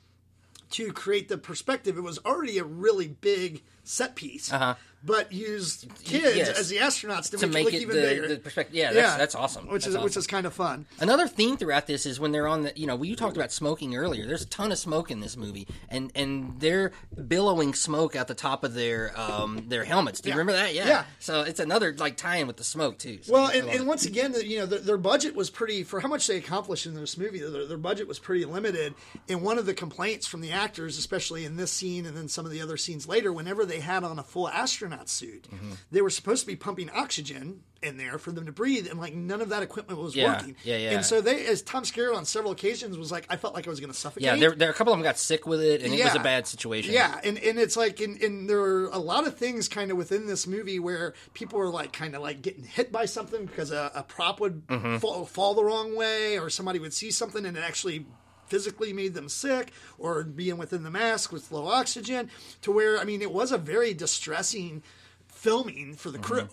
[0.71, 1.97] to create the perspective.
[1.97, 4.75] It was already a really big set piece, Uh-huh.
[5.07, 6.59] But used kids Yes.
[6.59, 8.35] as the astronauts to, to make, make it it look the, even bigger.
[8.35, 8.75] the perspective.
[8.75, 9.69] Yeah, that's, that's awesome.
[9.69, 10.87] Which That's is which is kind of fun.
[11.01, 13.95] Another theme throughout this is when they're on the, you know, you talked about smoking
[13.97, 14.27] earlier.
[14.27, 16.93] There's a ton of smoke in this movie, and and they're
[17.29, 20.21] billowing smoke out the top of their um their helmets.
[20.21, 20.39] Do you Yeah.
[20.39, 20.75] remember that?
[20.75, 20.89] Yeah.
[20.89, 21.05] Yeah.
[21.21, 23.19] So it's another like tie-in with the smoke too.
[23.23, 26.01] So Well, and, and once again, the- you know, their, their budget was pretty for
[26.01, 27.39] how much they accomplished in this movie.
[27.41, 28.95] Their, their budget was pretty limited.
[29.29, 32.45] And one of the complaints from the actors, especially in this scene and then some
[32.47, 35.73] of the other scenes later, whenever they had on a full astronaut suit, Mm-hmm.
[35.91, 39.15] they were supposed to be pumping oxygen in there for them to breathe, and like
[39.15, 40.57] none of that equipment was Yeah, working.
[40.65, 40.91] yeah, yeah.
[40.93, 43.71] And so they, as Tom Skerritt on several occasions was like, I felt like I
[43.71, 44.25] was going to suffocate.
[44.25, 46.19] yeah, there, there a couple of them got sick with it, and it was a
[46.21, 46.95] bad situation.
[46.95, 49.97] Yeah, and, and it's like, and, and there are a lot of things kind of
[49.99, 53.71] within this movie where people are like kind of like getting hit by something because
[53.71, 54.97] a, a prop would Mm-hmm.
[54.97, 58.07] fall, fall the wrong way, or somebody would see something and it actually
[58.49, 62.31] physically made them sick, or being within the mask with low oxygen,
[62.63, 64.83] to where, I mean, it was a very distressing
[65.27, 66.49] filming for the crew.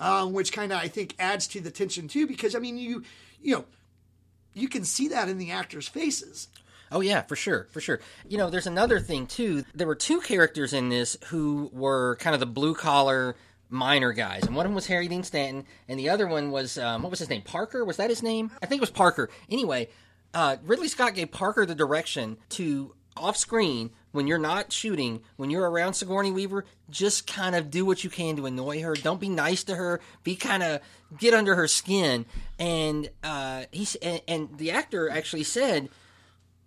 [0.00, 3.04] Um, which kind of I think adds to the tension too, because I mean you,
[3.40, 3.64] you know,
[4.52, 6.48] you can see that in the actors' faces.
[6.90, 8.00] Oh yeah, for sure, for sure.
[8.28, 9.64] You know, there's another thing too.
[9.72, 13.36] There were two characters in this who were kind of the blue collar
[13.70, 16.76] minor guys, and one of them was Harry Dean Stanton, and the other one was
[16.76, 17.42] um, what was his name?
[17.42, 17.84] Parker?
[17.84, 18.50] Was that his name?
[18.62, 19.30] I think it was Parker.
[19.48, 19.88] Anyway,
[20.34, 25.50] uh, Ridley Scott gave Parker the direction to off screen when you're not shooting, when
[25.50, 28.94] you're around Sigourney Weaver, just kind of do what you can to annoy her.
[28.94, 30.00] Don't be nice to her.
[30.22, 30.80] Be kind of
[31.18, 32.26] get under her skin.
[32.58, 35.88] And uh, he's and, and the actor actually said.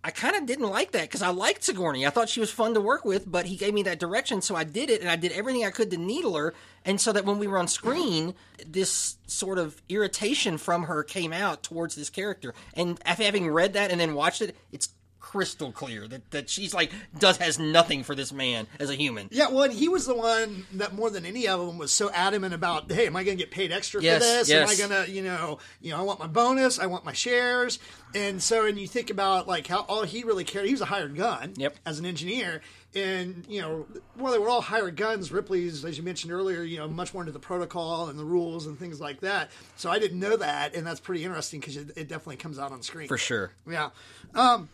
[0.04, 2.06] I kind of didn't like that because I liked Sigourney.
[2.06, 4.54] I thought she was fun to work with, but he gave me that direction, so
[4.54, 7.24] I did it, and I did everything I could to needle her, and so that
[7.24, 8.34] when we were on screen,
[8.64, 12.54] this sort of irritation from her came out towards this character.
[12.74, 14.88] And after having read that and then watched it, it's
[15.30, 19.28] crystal clear that, that she's like does has nothing for this man as a human.
[19.30, 22.10] Yeah, well, and he was the one that more than any of them was so
[22.12, 24.48] adamant about, hey, am I going to get paid extra Yes, for this?
[24.48, 24.62] yes.
[24.80, 27.12] Am I going to, you know, you know, I want my bonus, I want my
[27.12, 27.78] shares,
[28.14, 30.64] and so, and you think about like how all he really cared.
[30.64, 31.76] He was a hired gun, Yep.
[31.84, 32.62] as an engineer,
[32.94, 33.86] and you know,
[34.16, 35.30] well, they were all hired guns.
[35.30, 38.66] Ripley's, as you mentioned earlier, you know, much more into the protocol and the rules
[38.66, 39.50] and things like that.
[39.76, 42.72] So I didn't know that, and that's pretty interesting because it, it definitely comes out
[42.72, 43.52] on screen For sure.
[43.70, 43.90] yeah.
[44.34, 44.70] Um,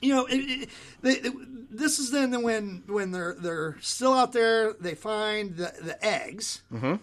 [0.00, 0.68] you know, it, it,
[1.02, 1.30] they, they-
[1.70, 4.72] this is then when when they're they're still out there.
[4.72, 6.94] They find the, the eggs, mm-hmm.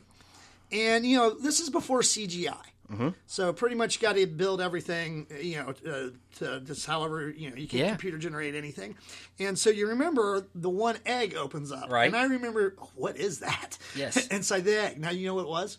[0.71, 2.55] and you know this is before CGI.
[2.91, 3.09] Mm-hmm.
[3.25, 7.55] So pretty much got to build everything, you know, uh, to just however you know
[7.55, 7.89] you can Yeah.
[7.89, 8.95] computer generate anything.
[9.39, 12.05] And so you remember the one egg opens up, Right.
[12.07, 13.77] And I remember what is that?
[13.95, 14.27] Yes.
[14.31, 14.99] inside the egg.
[14.99, 15.77] Now you know what it was.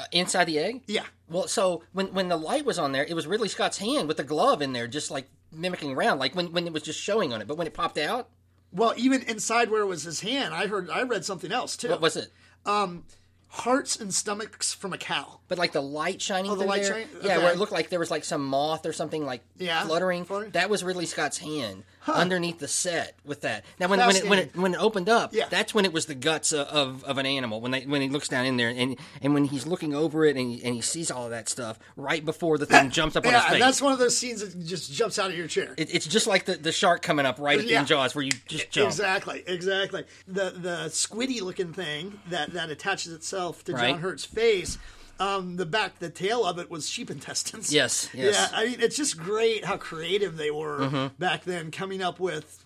[0.00, 0.82] Uh, inside the egg?
[0.86, 1.04] Yeah.
[1.28, 4.16] Well, so when when the light was on there, it was Ridley Scott's hand with
[4.16, 7.32] the glove in there, just like mimicking around, like when, when it was just showing
[7.32, 7.46] on it.
[7.48, 8.28] But when it popped out,
[8.72, 11.88] Well, even inside where it was his hand, I heard I read something else too.
[11.90, 12.30] what was it?
[12.66, 13.04] Um,
[13.48, 15.40] Hearts and stomachs from a cow.
[15.46, 17.38] But like the light shining Oh, the through light there, shine- yeah, okay.
[17.44, 20.24] where it looked like there was like some moth or something like Yeah, fluttering.
[20.24, 20.52] fluttering.
[20.52, 23.64] That was Ridley Scott's hand underneath the set with that.
[23.78, 25.46] Now when when it, when it when it opened up, Yeah.
[25.48, 27.60] that's when it was the guts of, of, of an animal.
[27.60, 30.36] When they when he looks down in there and and when he's looking over it
[30.36, 33.26] and he, and he sees all of that stuff right before the thing jumps up
[33.26, 33.60] on his Yeah, face.
[33.60, 35.74] that's one of those scenes that just jumps out of your chair.
[35.76, 37.80] It, it's just like the, the shark coming up right Yeah.
[37.80, 38.88] in Jaws, where you just jump.
[38.88, 40.04] Exactly, exactly.
[40.26, 43.90] The the squiddy looking thing that that attaches itself to Right.
[43.92, 44.78] John Hurt's face.
[45.22, 47.72] Um, the back, the tail of it was sheep intestines.
[47.72, 48.50] Yes, yes.
[48.52, 51.14] Yeah, I mean, it's just great how creative they were Mm-hmm.
[51.18, 52.64] back then, coming up with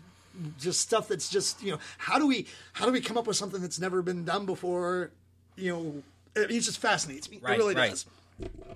[0.58, 3.36] just stuff that's just you know how do we how do we come up with
[3.36, 5.10] something that's never been done before?
[5.56, 6.02] You know,
[6.34, 7.40] it, it just fascinates me.
[7.42, 7.90] Right, it really right.
[7.90, 8.06] does.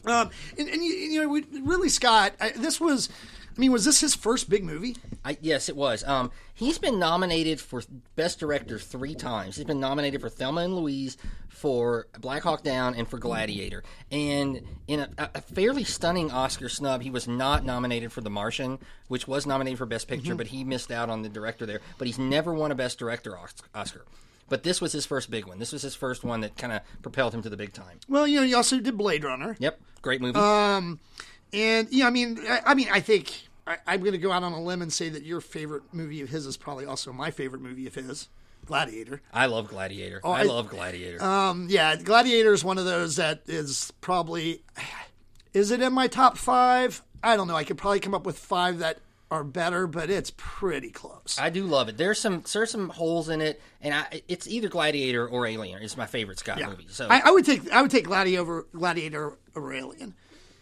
[0.07, 3.09] Um, and, and you, you know, we, Ridley Scott, I, this was.
[3.61, 4.97] I mean, was this his first big movie?
[5.23, 6.03] I, yes, it was.
[6.05, 7.83] Um, he's been nominated for
[8.17, 9.57] Best Director three times.
[9.57, 11.19] He's been nominated for Thelma and Louise,
[11.51, 13.85] for Black Hawk Down, and for Gladiator.
[14.11, 18.79] And in a, a fairly stunning Oscar snub, he was not nominated for The Martian,
[19.09, 21.83] which was nominated for Best Picture, but he missed out on the director there.
[21.99, 23.37] But he's never won a Best Director
[23.75, 24.07] Oscar.
[24.49, 25.59] But this was his first big one.
[25.59, 28.01] This was his first one that kind of propelled him to the big time.
[28.09, 29.55] Well, you know, he also did Blade Runner.
[29.59, 30.39] Yep, great movie.
[30.39, 30.99] Um,
[31.53, 34.43] And yeah, I mean, I, I mean, I think I, I'm going to go out
[34.43, 37.31] on a limb and say that your favorite movie of his is probably also my
[37.31, 38.29] favorite movie of his,
[38.67, 39.23] Gladiator.
[39.33, 40.21] I love Gladiator.
[40.25, 41.23] I, I- love Gladiator.
[41.23, 44.63] Um, yeah, Gladiator is one of those that is probably.
[45.53, 47.03] Is it in my top five?
[47.23, 47.57] I don't know.
[47.57, 48.99] I could probably come up with five that
[49.31, 51.37] are better, but it's pretty close.
[51.41, 51.97] I do love it.
[51.97, 55.83] There's some there's some holes in it, and I, it's either Gladiator or Alien.
[55.83, 56.87] It's my favorite Scott movie.
[56.89, 60.15] So I, I would take I would take Gladiator over Gladiator over Alien.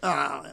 [0.02, 0.50] Uh,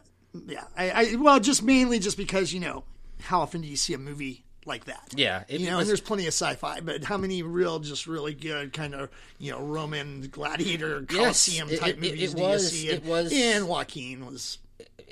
[0.47, 2.83] yeah, I, I well, just mainly just because you know
[3.21, 5.13] how often do you see a movie like that.
[5.15, 8.33] Yeah, it you know, and there's plenty of sci-fi, but how many real, just really
[8.33, 12.73] good kind of you know Roman gladiator Colosseum it- type it- it movies do was-
[12.83, 12.95] you see?
[12.95, 14.57] it was- and Joaquin was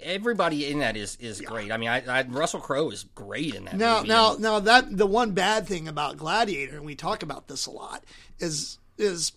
[0.01, 1.71] Everybody in that is is great.
[1.71, 3.77] I mean, I, I Russell Crowe is great in that.
[3.77, 4.07] Now, movie.
[4.09, 7.71] now, now that the one bad thing about Gladiator, and we talk about this a
[7.71, 8.03] lot,
[8.39, 9.31] is is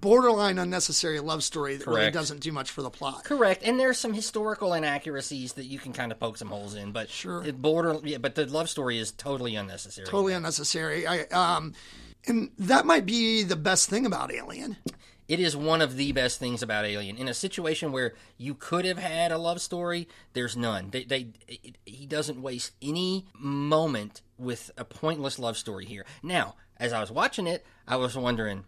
[0.00, 3.24] borderline unnecessary love story that really doesn't do much for the plot.
[3.24, 6.92] Correct, and there's some historical inaccuracies that you can kind of poke some holes in,
[6.92, 7.44] but Sure.
[7.44, 10.06] it border, yeah, but the love story is totally unnecessary.
[10.06, 11.06] Totally unnecessary.
[11.06, 11.74] I um,
[12.26, 14.76] and that might be the best thing about Alien.
[15.28, 17.16] It is one of the best things about Alien.
[17.16, 20.90] In a situation where you could have had a love story, there's none.
[20.90, 26.04] They, they, it, he doesn't waste any moment with a pointless love story here.
[26.22, 28.64] Now, as I was watching it, I was wondering,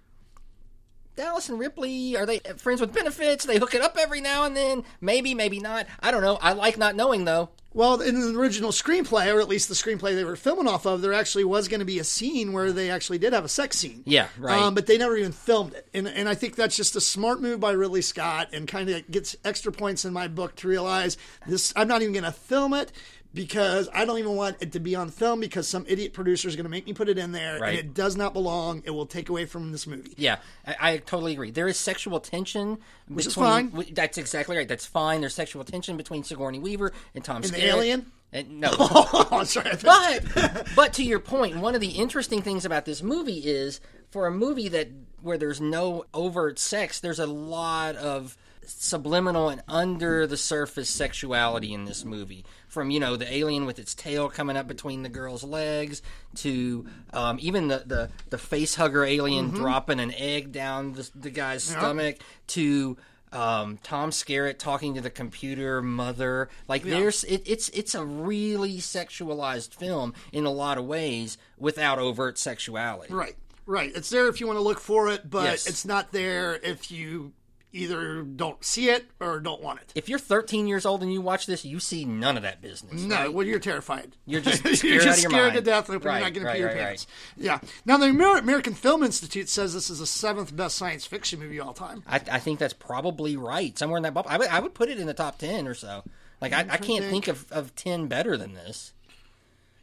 [1.16, 3.44] Dallas and Ripley are they friends with benefits?
[3.44, 4.84] They hook it up every now and then.
[5.00, 5.86] Maybe, maybe not.
[6.00, 6.38] I don't know.
[6.40, 7.50] I like not knowing though.
[7.74, 11.02] Well, in the original screenplay, or at least the screenplay they were filming off of,
[11.02, 13.76] there actually was going to be a scene where they actually did have a sex
[13.76, 14.04] scene.
[14.06, 14.56] Yeah, right.
[14.56, 17.42] Um, but they never even filmed it, and and I think that's just a smart
[17.42, 21.16] move by Ridley Scott, and kind of gets extra points in my book to realize
[21.48, 21.72] this.
[21.74, 22.92] I'm not even going to film it
[23.34, 26.54] because I don't even want it to be on film because some idiot producer is
[26.56, 27.70] going to make me put it in there, Right.
[27.70, 28.82] and it does not belong.
[28.86, 30.14] It will take away from this movie.
[30.16, 31.50] Yeah, I, I totally agree.
[31.50, 33.72] There is sexual tension, which is fine.
[33.92, 34.68] That's exactly right.
[34.68, 35.20] That's fine.
[35.20, 37.62] There's sexual tension between Sigourney Weaver and Tom the Skerritt.
[37.62, 38.12] alien?
[38.32, 39.70] And, no, Oh, sorry.
[39.82, 44.26] But but to your point, one of the interesting things about this movie is for
[44.26, 44.88] a movie that
[45.24, 51.72] where there's no overt sex, there's a lot of subliminal and under the surface sexuality
[51.74, 52.44] in this movie.
[52.68, 56.02] From you know the alien with its tail coming up between the girl's legs
[56.36, 59.56] to um, even the, the the face hugger alien Mm-hmm.
[59.56, 62.16] dropping an egg down the, the guy's stomach
[62.48, 62.96] to
[63.32, 66.48] um, Tom Skerritt talking to the computer mother.
[66.68, 71.98] Like there's it, it's it's a really sexualized film in a lot of ways without
[71.98, 73.12] overt sexuality.
[73.12, 73.92] Right, right.
[73.94, 75.66] It's there if you want to look for it, but Yes.
[75.66, 77.32] it's not there if you
[77.72, 79.90] either don't see it or don't want it.
[79.96, 83.02] If you're 13 years old and you watch this, you see none of that business.
[83.02, 83.32] No, right?
[83.32, 84.14] well, you're terrified.
[84.26, 85.88] You're just you're scared just out of your scared to death.
[85.88, 87.06] and Right, you're not going right, to pee your pants.
[87.36, 87.58] Yeah.
[87.84, 91.58] Now, the Amer- American Film Institute says this is the seventh best science fiction movie
[91.58, 92.04] of all time.
[92.06, 93.76] I, I think that's probably right.
[93.76, 94.30] Somewhere in that bubble.
[94.30, 96.04] I would, I would put it in the top 10 or so.
[96.40, 98.92] Like, I, I can't think of, of 10 better than this.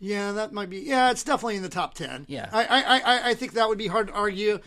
[0.01, 0.79] Yeah, that might be.
[0.79, 2.25] Yeah, it's definitely in the top ten.
[2.27, 2.49] Yeah.
[2.51, 4.59] I, I, I, I think that would be hard to argue.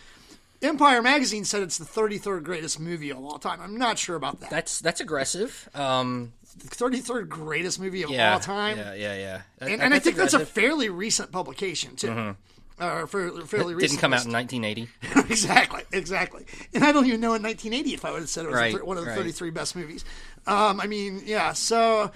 [0.63, 3.61] Empire magazine said it's the 33rd greatest movie of all time.
[3.61, 4.49] I'm not sure about that.
[4.49, 5.69] That's that's aggressive.
[5.75, 8.79] Um, 33rd greatest movie of yeah, all time.
[8.79, 9.43] Yeah, yeah, yeah.
[9.59, 10.39] That- and, that- and I think that's a.
[10.39, 10.47] Mm-hmm.
[10.47, 12.37] fairly recent publication too.
[12.79, 13.91] Uh, fairly, fairly recent.
[13.93, 14.89] didn't come out in 1980.
[15.33, 16.45] exactly, exactly.
[16.73, 18.75] And I don't even know in 1980 if I would have said it was Right,
[18.75, 19.19] thir- one of the right.
[19.19, 20.05] 33 best movies.
[20.47, 21.53] Um, I mean, yeah.
[21.53, 22.11] So,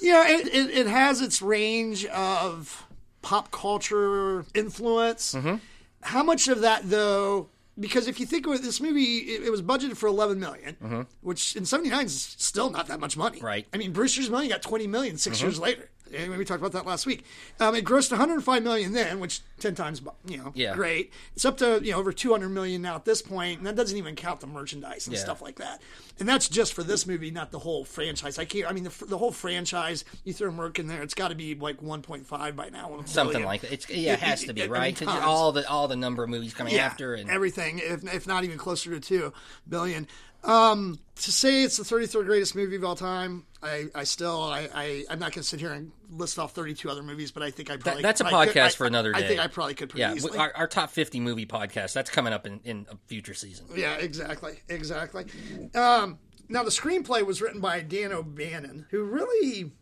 [0.00, 2.86] yeah, it, it, it has its range of
[3.22, 5.34] pop culture influence.
[5.34, 5.56] Mm-hmm.
[6.02, 7.48] How much of that, though?
[7.78, 11.06] Because if you think of it, this movie, it, it was budgeted for 11 million,
[11.22, 13.38] which in 79 is still not that much money.
[13.38, 13.46] Mm-hmm.
[13.46, 13.66] Right.
[13.66, 13.74] Mm-hmm.
[13.74, 15.88] I mean, Brewster's Money got 20 million 6 years later.
[16.16, 17.24] And we talked about that last week.
[17.60, 20.74] Um, it grossed 105 million then, which 10 times, you know, Yeah.
[20.74, 21.12] great.
[21.34, 23.96] It's up to you know over 200 million now at this point, and that doesn't
[23.96, 25.22] even count the merchandise and Yeah.
[25.22, 25.80] stuff like that.
[26.20, 28.38] And that's just for this movie, not the whole franchise.
[28.38, 28.68] I can't.
[28.68, 30.04] I mean, the, the whole franchise.
[30.24, 33.02] You throw Merc in there, it's got to be like 1.5 by now.
[33.06, 33.42] Something billion.
[33.44, 33.72] like that.
[33.72, 35.00] It's, yeah, it has to be, right?
[35.08, 38.44] all the all the number of movies coming Yeah, after and everything, if, if not
[38.44, 39.32] even closer to two
[39.68, 40.06] billion.
[40.44, 44.68] Um, to say it's the 33rd greatest movie of all time, I, I still, I,
[44.74, 47.50] I, I'm not going to sit here and list off 32 other movies, but I
[47.50, 49.18] think I probably that's a podcast could- I- for another day.
[49.18, 51.92] I think I probably could yeah, our, our top 50 movie podcast.
[51.94, 53.66] That's coming up in, in a future season.
[53.74, 55.26] Yeah, exactly, exactly.
[55.74, 59.72] Um, now the screenplay was written by Dan O'Bannon, who really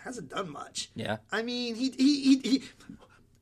[0.00, 0.90] hasn't done much.
[0.94, 1.18] Yeah.
[1.32, 2.38] I mean, he he he.
[2.58, 2.62] he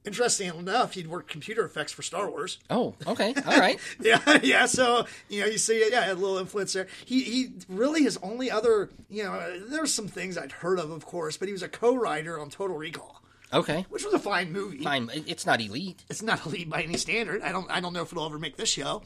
[0.07, 2.59] Interesting enough, he'd worked computer effects for Star Wars.
[2.71, 3.79] Oh, okay, all right.
[4.01, 4.66] Yeah, yeah.
[4.66, 6.87] So you know, you see, yeah, had a little influence there.
[7.05, 11.05] He he really his only other, you know, there's some things I'd heard of, of
[11.05, 13.21] course, but he was a co-writer on Total Recall,
[13.53, 14.79] Okay, which was a fine movie.
[14.85, 15.09] fine.
[15.12, 16.05] It's not elite.
[16.11, 17.42] It's not lead by any standard.
[17.42, 19.03] I don't I don't know if it'll ever make this show.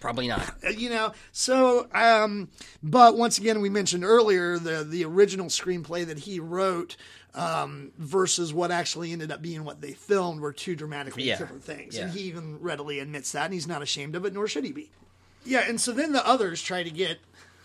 [0.00, 0.54] Probably not.
[0.64, 2.48] Uh, you know so um
[2.82, 6.96] but once again we mentioned earlier the the original screenplay that he wrote
[7.34, 11.36] um versus what actually ended up being what they filmed were two dramatically Yeah.
[11.38, 12.04] different things Yeah.
[12.04, 14.72] and he even readily admits that and he's not ashamed of it nor should he
[14.72, 14.90] be
[15.44, 17.18] yeah and so then the others try to get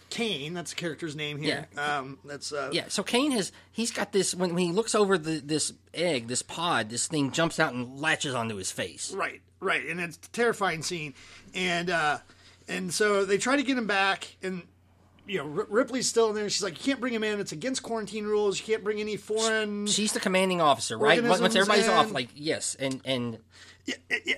[0.10, 1.67] Kane, that's the character's name here.
[1.77, 2.86] Um, that's uh, Yeah.
[2.88, 6.41] So Kane has he's got this when, when he looks over the this egg, this
[6.41, 9.13] pod, this thing jumps out and latches onto his face.
[9.13, 11.13] Right, right, and it's a terrifying scene,
[11.53, 12.17] and uh,
[12.67, 14.63] and so they try to get him back, and
[15.30, 16.49] you know, Ripley's still in there.
[16.49, 17.39] She's like, you can't bring him in.
[17.39, 18.59] It's against quarantine rules.
[18.59, 19.86] You can't bring any foreign.
[19.86, 21.23] She's the commanding officer, right?
[21.23, 23.38] Once everybody's off, like yes, and and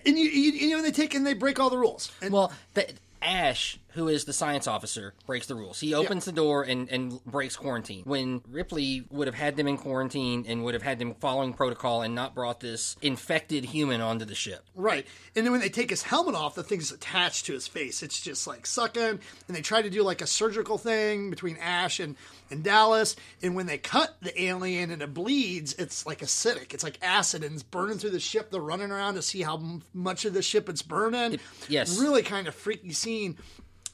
[0.06, 2.12] and you, you, you know, they take and they break all the rules.
[2.22, 2.88] And, well, the,
[3.22, 5.80] Ash, who is the science officer, breaks the rules.
[5.80, 8.04] He opens the door and, and breaks quarantine.
[8.06, 12.02] When Ripley would have had them in quarantine and would have had them following protocol
[12.02, 14.64] and not brought this infected human onto the ship.
[14.76, 15.06] Right.
[15.36, 18.02] And then when they take his helmet off, the thing's attached to his face.
[18.02, 19.02] It's just like sucking.
[19.02, 19.20] And
[19.50, 22.16] they try to do like a surgical thing between Ash and,
[22.50, 23.16] and Dallas.
[23.44, 26.74] And when they cut the alien and it bleeds, it's like acidic.
[26.74, 28.52] It's like acid and it's burning through the ship.
[28.52, 31.40] They're running around to see how much of the ship it's burning.
[31.68, 32.00] yes.
[32.00, 33.38] Really kind of freaky scene.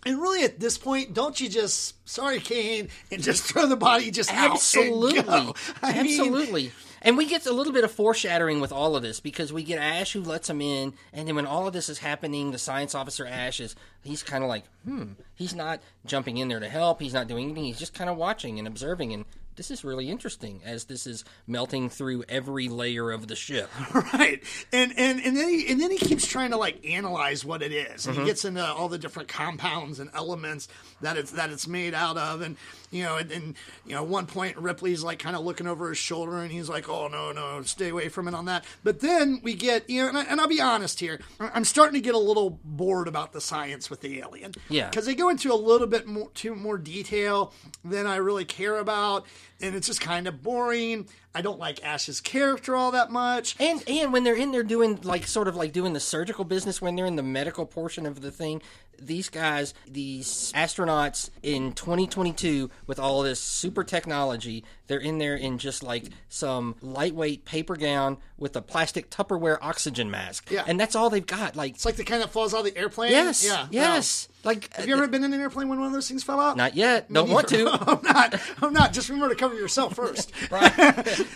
[0.08, 4.10] And really, at this point, don't you just sorry, Kane, and just throw the body
[4.10, 5.22] just out and Absolutely.
[5.22, 5.54] mean,
[5.84, 6.72] Absolutely.
[7.02, 9.80] and we get a little bit of foreshadowing with all of this because we get
[9.80, 12.96] Ash who lets him in, and then when all of this is happening, the science
[12.96, 17.02] officer Ash is he's kind of like, hmm, he's not jumping in there to help.
[17.02, 17.66] He's not doing anything.
[17.66, 19.26] He's just kind of watching and observing, and
[19.58, 23.70] this is really interesting as this is melting through every layer of the ship.
[24.14, 24.42] right
[24.72, 27.72] and and and then he and then he keeps trying to like analyze what it
[27.72, 28.10] is Mm-hmm.
[28.12, 30.68] and he gets into all the different compounds and elements
[31.02, 32.56] that it's that it's made out of and
[32.92, 33.56] you know and, and
[33.86, 36.70] you know at one point ripley's like kind of looking over his shoulder and he's
[36.70, 40.02] like oh no no stay away from it on that but then we get you
[40.02, 43.08] know and, I, and i'll be honest here i'm starting to get a little bored
[43.08, 44.90] about the science with the alien Yeah.
[44.90, 47.54] because they go into a little bit more too more detail
[47.84, 49.26] than i really care about
[49.62, 51.08] and it's just kind of boring.
[51.34, 53.56] I don't like ash's character all that much.
[53.60, 56.82] And and when they're in there doing like sort of like doing the surgical business
[56.82, 58.62] when they're in the medical portion of the thing,
[59.00, 65.58] these guys, these astronauts in 2022 with all this super technology, they're in there in
[65.58, 70.50] just like some lightweight paper gown with a plastic Tupperware oxygen mask.
[70.52, 70.64] Yeah.
[70.68, 71.56] And that's all they've got.
[71.56, 73.12] Like It's like the kind that falls out of the airplane.
[73.12, 73.46] yes.
[73.46, 73.68] Yeah.
[73.72, 74.28] Yes.
[74.44, 76.56] Like Have you ever been in an airplane when one of those things fell out?
[76.56, 77.12] not yet.
[77.12, 77.68] Don't want to.
[77.88, 78.36] I'm not.
[78.62, 78.94] I'm not.
[78.94, 80.32] Just remember to cover yourself first.
[80.52, 80.72] Right.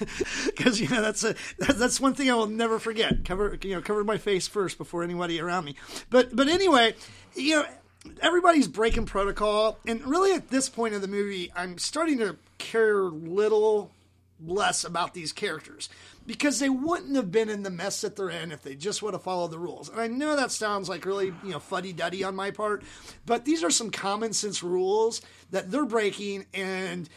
[0.45, 3.25] Because you know that's a that- that's one thing I will never forget.
[3.25, 5.75] Cover you know cover my face first before anybody around me.
[6.09, 6.95] But but anyway,
[7.35, 7.65] you know
[8.21, 13.03] everybody's breaking protocol, and really at this point of the movie, I'm starting to care
[13.03, 13.91] little
[14.43, 15.87] less about these characters
[16.25, 19.13] because they wouldn't have been in the mess that they're in if they just would
[19.13, 19.89] have followed the rules.
[19.89, 22.83] And I know that sounds like really, you know, fuddy duddy on my part,
[23.25, 25.21] but these are some common sense rules
[25.51, 27.09] that they're breaking and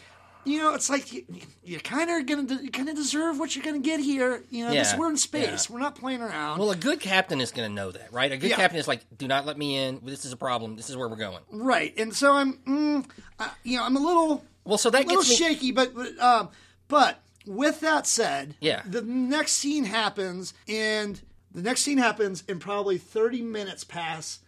[0.44, 1.24] you know, it's like you,
[1.62, 4.42] you kind of gonna you kind of deserve what you're gonna get here.
[4.50, 5.68] You know, this, we're in space.
[5.68, 5.74] yeah.
[5.74, 6.58] We're not playing around.
[6.58, 8.30] Well, a good captain is going to know that, right?
[8.30, 8.56] A good Yeah.
[8.56, 10.00] captain is like, do not let me in.
[10.04, 10.76] This is a problem.
[10.76, 11.42] This is where we're going.
[11.50, 13.06] right, and so I'm, mm,
[13.38, 15.36] uh, you know, I'm a little Well, so that a little gets me.
[15.36, 16.48] shaky, but but, um,
[16.88, 18.82] but with that said, Yeah.
[18.86, 21.20] the next scene happens, and
[21.52, 24.40] the next scene happens, and probably thirty minutes pass,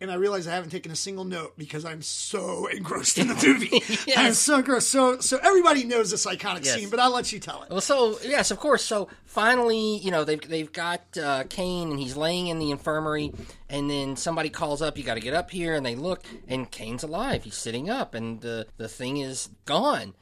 [0.00, 3.34] and I realize I haven't taken a single note because I'm so engrossed in the
[3.46, 3.82] movie.
[4.16, 4.88] I'm so engrossed.
[4.90, 6.74] So so everybody knows this iconic Yes.
[6.74, 7.70] scene, but I'll let you tell it.
[7.70, 8.84] Well, so yes, of course.
[8.84, 13.32] So finally, you know, they've they've got uh, Kane, and he's laying in the infirmary,
[13.68, 14.96] and then somebody calls up.
[14.98, 17.44] You got to get up here, and they look, and Kane's alive.
[17.44, 20.14] He's sitting up, and the the thing is gone,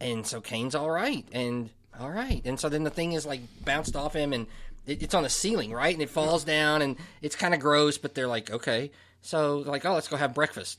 [0.00, 3.40] and so Kane's all right, and all right, and so then the thing is like
[3.64, 4.46] bounced off him, and
[4.86, 7.98] it, it's on the ceiling, right, and it falls down, and it's kind of gross,
[7.98, 8.90] but they're like, okay,
[9.24, 10.78] so like, oh, let's go have breakfast.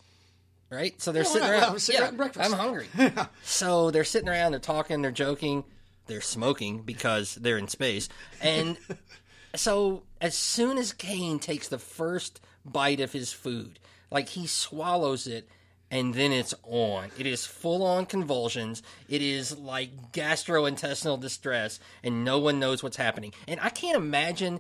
[0.72, 1.76] Right, so they're Yeah, sitting around.
[1.76, 2.52] A cigarette and breakfast.
[2.52, 2.88] I'm hungry.
[3.44, 5.64] So they're sitting around, they're talking, they're joking,
[6.08, 8.10] they're smoking because they're in space.
[8.42, 8.78] And
[9.56, 13.80] so as soon as Kane takes the first bite of his food,
[14.10, 15.48] like he swallows it
[15.92, 17.12] and then it's on.
[17.18, 18.82] It is full on convulsions.
[19.08, 23.34] It is like gastrointestinal distress and no one knows what's happening.
[23.48, 24.60] And I can't imagine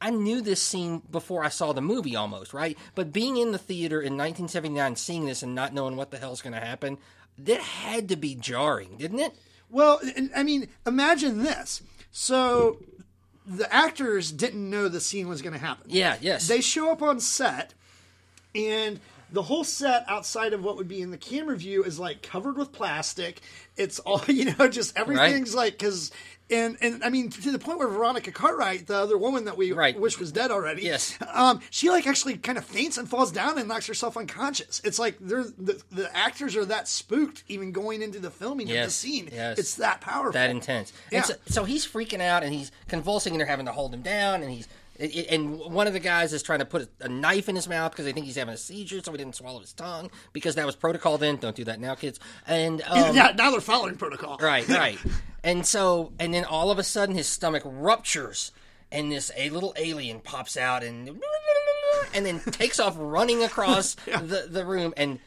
[0.00, 2.78] I knew this scene before I saw the movie almost, right?
[2.94, 6.40] But being in the theater in 1979, seeing this and not knowing what the hell's
[6.40, 6.98] going to happen,
[7.38, 9.34] that had to be jarring, didn't it?
[9.68, 10.00] Well,
[10.34, 11.82] I mean, imagine this.
[12.10, 12.78] So
[13.46, 15.86] the actors didn't know the scene was going to happen.
[15.88, 16.48] Yeah, yes.
[16.48, 17.74] They show up on set,
[18.54, 19.00] and
[19.32, 22.56] the whole set outside of what would be in the camera view is like covered
[22.56, 23.40] with plastic.
[23.76, 26.10] It's all you know, just everything's like because.
[26.50, 29.72] And, and I mean to the point where Veronica Cartwright, the other woman that we
[29.72, 29.98] Right.
[29.98, 31.16] wish was dead already, Yes.
[31.32, 34.80] um, she like actually kind of faints and falls down and knocks herself unconscious.
[34.84, 38.84] It's like they're the, the actors are that spooked even going into the filming of
[38.84, 39.28] the scene.
[39.32, 39.58] yes.
[39.58, 40.32] It's that powerful.
[40.32, 40.92] that intense.
[41.12, 41.22] Yeah.
[41.22, 44.42] So, so he's freaking out and he's convulsing and they're having to hold him down
[44.42, 44.66] and he's
[45.30, 48.04] and one of the guys is trying to put a knife in his mouth because
[48.04, 50.76] they think he's having a seizure, so he didn't swallow his tongue because that was
[50.76, 51.36] protocol then.
[51.36, 52.20] Don't do that now, kids.
[52.46, 54.36] And um, yeah, now they're following protocol.
[54.38, 54.98] Right, right.
[55.42, 58.52] and so, and then all of a sudden, his stomach ruptures,
[58.92, 61.22] and this a little alien pops out and
[62.14, 64.92] and then takes off running across the the room.
[64.96, 65.20] And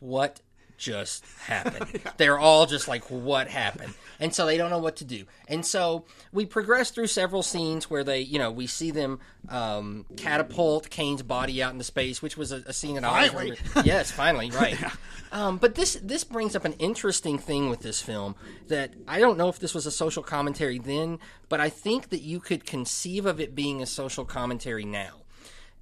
[0.00, 0.40] what
[0.80, 2.00] just happened?
[2.16, 3.94] They're all just like, what happened?
[4.18, 5.24] And so they don't know what to do.
[5.46, 10.06] And so we progress through several scenes where they, you know, we see them um,
[10.16, 13.82] catapult Kane's body out into space, which was a, a scene that I always remember.
[13.84, 14.76] Yes, finally, right.
[15.32, 18.34] Um, but this this brings up an interesting thing with this film
[18.68, 21.18] that I don't know if this was a social commentary then,
[21.48, 25.22] but I think that you could conceive of it being a social commentary now,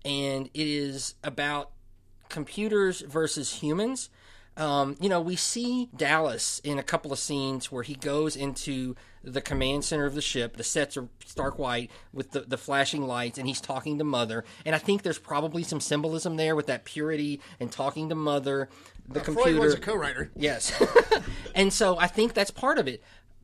[0.04, 1.70] and it is about
[2.28, 4.10] computers versus humans.
[4.58, 8.96] Um, you know, we see Dallas in a couple of scenes where he goes into
[9.22, 10.56] the command center of the ship.
[10.56, 14.44] The sets are stark white with the, the flashing lights, and he's talking to Mother.
[14.66, 18.68] And I think there's probably some symbolism there with that purity and talking to Mother.
[19.08, 19.60] The Freud computer.
[19.60, 20.32] was a co-writer.
[20.34, 20.72] Yes.
[21.54, 23.00] and so I think that's part of it.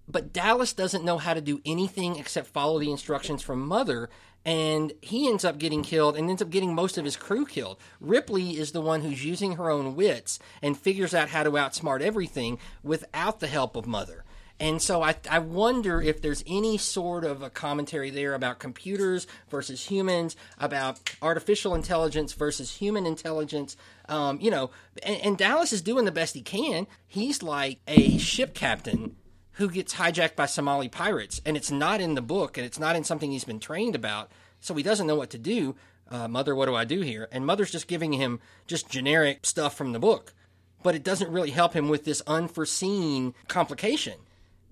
[0.09, 4.11] But Dallas doesn't know how to do anything except follow the instructions from Mother,
[4.45, 7.79] and he ends up getting killed and ends up getting most of his crew killed.
[8.01, 12.01] Ripley is the one who's using her own wits and figures out how to outsmart
[12.01, 14.25] everything without the help of Mother.
[14.61, 19.27] And so I, I wonder if there's any sort of a commentary there about computers
[19.51, 23.77] versus humans, about artificial intelligence versus human intelligence.
[24.09, 24.71] Um, you know,
[25.03, 26.87] and, and Dallas is doing the best he can.
[27.07, 29.17] He's like a ship captain
[29.55, 32.97] who gets hijacked by Somali pirates, and it's not in the book, and it's not
[32.97, 34.31] in something he's been trained about,
[34.61, 35.77] so he doesn't know what to do.
[36.11, 37.29] Uh, Mother, what do I do here?
[37.31, 40.35] And Mother's just giving him just generic stuff from the book,
[40.83, 44.15] but it doesn't really help him with this unforeseen complication.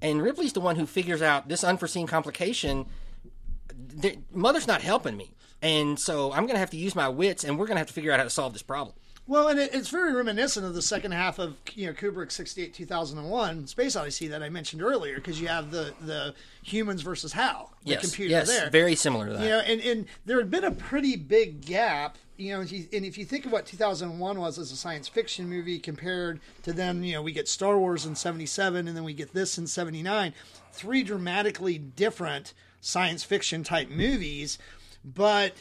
[0.01, 2.87] And Ripley's the one who figures out this unforeseen complication.
[3.73, 7.45] The, Mother's not helping me, and so I'm going to have to use my wits,
[7.45, 8.97] and we're going to have to figure out how to solve this problem.
[9.27, 12.75] Well, and it, it's very reminiscent of the second half of you know Kubrick's '68
[12.75, 17.73] 2001 Space Odyssey that I mentioned earlier, because you have the the humans versus Hal,
[17.85, 18.71] the yes, computer yes, there.
[18.71, 19.43] very similar to that.
[19.43, 22.19] you know, and, and there had been a pretty big gap.
[22.37, 25.07] You know, if you, and if you think of what 2001 was as a science
[25.07, 29.05] fiction movie compared to then, you know, we get Star Wars in 77 and then
[29.05, 30.35] we get this in 79,
[30.73, 34.59] three dramatically different science fiction type movies,
[35.05, 35.53] but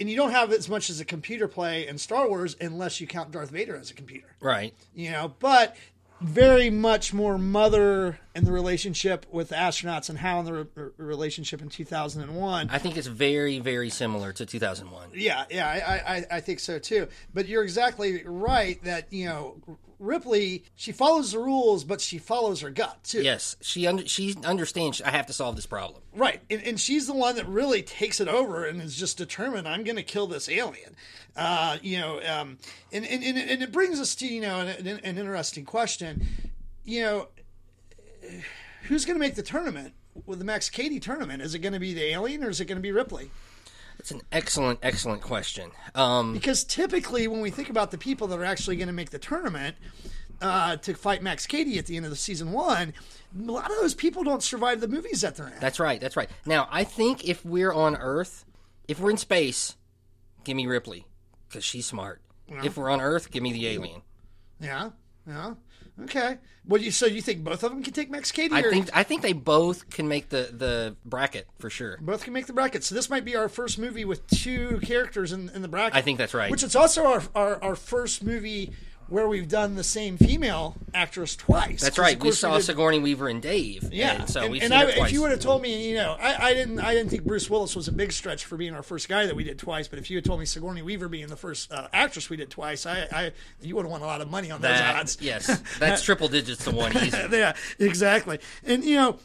[0.00, 3.06] and you don't have as much as a computer play in Star Wars unless you
[3.06, 4.74] count Darth Vader as a computer Right.
[4.94, 5.76] you know, but
[6.22, 10.90] very much more mother in the relationship with the astronauts and Hal in the re-
[10.98, 12.68] relationship in 2001.
[12.70, 15.12] I think it's very, very similar to 2001.
[15.14, 17.08] Yeah, yeah, I, I, I think so too.
[17.32, 19.56] But you're exactly right that you know
[20.00, 23.22] Ripley she follows the rules, but she follows her gut too.
[23.22, 25.00] Yes, she under, she understands.
[25.02, 26.02] I have to solve this problem.
[26.14, 29.68] Right, and, and she's the one that really takes it over and is just determined.
[29.68, 30.96] I'm going to kill this alien.
[31.36, 32.58] Uh, you know, um,
[32.90, 36.26] and, and and and it brings us to you know an, an interesting question.
[36.82, 37.28] You know,
[38.84, 39.92] who's going to make the tournament
[40.26, 41.42] with the Max Cady tournament?
[41.42, 43.30] Is it going to be the alien or is it going to be Ripley?
[44.00, 45.70] It's an excellent, excellent question.
[45.94, 49.10] Um, Because typically, when we think about the people that are actually going to make
[49.10, 49.76] the tournament
[50.40, 52.94] uh, to fight Max Cady at the end of the season one,
[53.38, 55.60] a lot of those people don't survive the movies that they're in.
[55.60, 56.00] that's right.
[56.00, 56.30] That's right.
[56.46, 58.46] Now, I think if we're on Earth,
[58.88, 59.76] if we're in space,
[60.44, 61.04] give me Ripley
[61.48, 62.22] because she's smart.
[62.64, 64.00] If we're on Earth, give me the alien.
[64.58, 64.90] Yeah,
[65.26, 65.54] yeah.
[66.04, 66.38] Okay.
[66.66, 68.54] Well, you so you think both of them can take Max Cady?
[68.54, 71.98] I or think I think they both can make the the bracket for sure.
[72.00, 72.84] both can make the bracket.
[72.84, 75.96] So this might be our first movie with two characters in, in the bracket.
[75.96, 76.50] I think that's right.
[76.50, 78.72] Which is also our, our our first movie
[79.10, 81.82] where we've done the same female actress twice.
[81.82, 82.18] That's right.
[82.18, 83.92] We saw did- Sigourney Weaver and Dave.
[83.92, 86.16] Yeah, and so and, we've and I, if you would have told me, you know,
[86.18, 88.84] I, I didn't, I didn't think Bruce Willis was a big stretch for being our
[88.84, 89.88] first guy that we did twice.
[89.88, 92.50] But if you had told me Sigourney Weaver being the first uh, actress we did
[92.50, 95.18] twice, I, I, you would have won a lot of money on those that, odds.
[95.20, 97.18] yes, that's triple digits to one easy.
[97.32, 98.38] yeah, exactly.
[98.64, 99.18] And you know,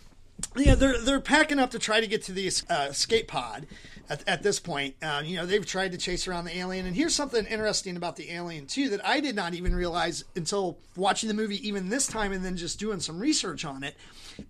[0.56, 3.68] yeah, they're they're packing up to try to get to the uh, escape pod.
[4.10, 6.86] At, at this point, uh, you know, they've tried to chase around the alien.
[6.86, 10.78] And here's something interesting about the alien too that I did not even realize until
[10.96, 13.96] watching the movie even this time, and then just doing some research on it.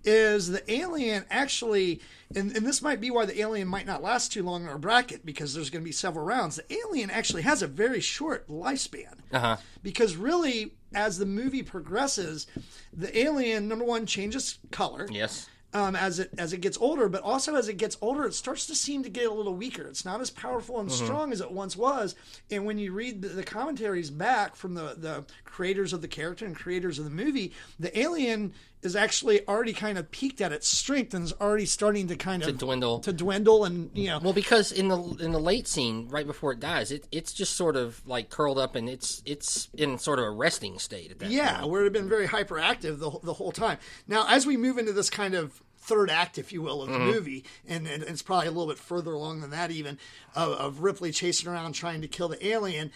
[0.04, 2.00] Is the alien actually,
[2.34, 4.78] and, and this might be why the alien might not last too long in our
[4.78, 6.56] bracket because there's going to be several rounds.
[6.56, 9.56] The alien actually has a very short lifespan Uh-huh.
[9.82, 12.46] because really as the movie progresses
[12.92, 15.48] the alien number one changes color Yes.
[15.76, 18.66] Um, as it as it gets older but also as it gets older it starts
[18.66, 19.82] to seem to get a little weaker.
[19.82, 22.14] It's not as powerful and strong as it once was.
[22.50, 26.46] And when you read the, the commentaries back from the the creators of the character
[26.46, 28.54] and creators of the movie the alien
[28.86, 32.42] is actually already kind of peaked at its strength and is already starting to kind
[32.42, 33.00] of to dwindle.
[33.00, 36.52] to dwindle and you know Well, because in the in the late scene, right before
[36.52, 40.18] it dies, it it's just sort of like curled up and it's it's in sort
[40.18, 41.70] of a resting state at that Yeah, point.
[41.70, 43.78] where it had been very hyperactive the, the whole time.
[44.06, 46.98] Now, as we move into this kind of third act, if you will, of the
[46.98, 47.10] mm-hmm.
[47.10, 49.98] movie, and, and it's probably a little bit further along than that even,
[50.34, 52.90] of, of Ripley chasing around trying to kill the alien,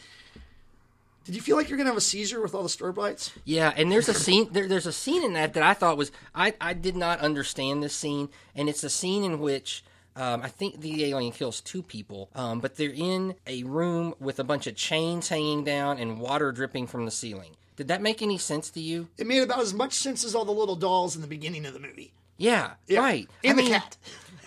[1.25, 3.31] Did you feel like you're gonna have a seizure with all the strobe lights?
[3.45, 4.49] Yeah, and there's a scene.
[4.53, 7.83] There, there's a scene in that that I thought was I I did not understand
[7.83, 9.85] this scene, and it's a scene in which.
[10.16, 14.41] Um, I think the alien kills two people, um, but they're in a room with
[14.41, 17.55] a bunch of chains hanging down and water dripping from the ceiling.
[17.77, 19.09] Did that make any sense to you?
[19.16, 21.75] It made about as much sense as all the little dolls in the beginning of
[21.75, 22.12] the movie.
[22.39, 22.99] Yeah, Yeah.
[22.99, 23.29] right.
[23.45, 23.97] And I the mean, cat.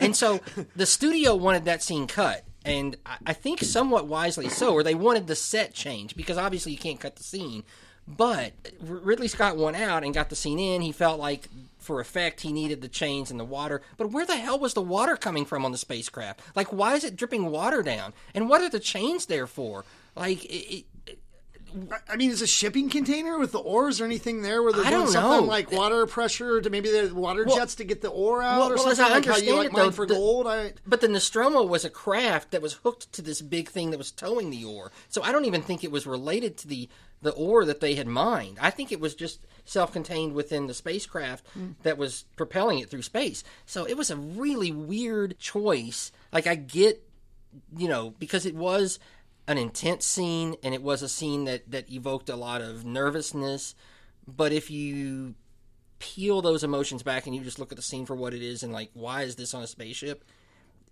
[0.01, 0.41] and so
[0.75, 2.95] the studio wanted that scene cut, and
[3.25, 6.99] I- think somewhat wisely so, or they wanted the set change because obviously you can't
[6.99, 7.63] cut the scene.
[8.07, 10.81] But Ridley Scott went out and got the scene in.
[10.81, 11.47] He felt like,
[11.79, 13.81] for effect, he needed the chains and the water.
[13.97, 16.41] But where the hell was the water coming from on the spacecraft?
[16.53, 18.13] Like, why is it dripping water down?
[18.33, 19.85] And what are the chains there for?
[20.15, 20.85] Like, it,
[22.07, 24.91] I mean, is a shipping container with the oars or anything there where they're I
[24.91, 25.51] doing something know.
[25.51, 28.75] like water pressure to maybe the water jets to get the ore out well, or
[28.75, 30.47] well, something I like how you understand like it, mine though, for the- gold?
[30.47, 33.97] I, But the Nostromo was a craft that was hooked to this big thing that
[33.97, 34.91] was towing the ore.
[35.09, 36.89] So I don't even think it was related to the
[37.21, 38.57] the ore that they had mined.
[38.61, 41.71] I think it was just self-contained within the spacecraft hmm.
[41.83, 43.45] that was propelling it through space.
[43.65, 46.11] So it was a really weird choice.
[46.33, 47.01] Like I get,
[47.77, 48.99] you know, because it was
[49.47, 53.75] an intense scene and it was a scene that that evoked a lot of nervousness.
[54.27, 55.35] But if you
[55.99, 58.61] peel those emotions back and you just look at the scene for what it is
[58.61, 60.25] and like why is this on a spaceship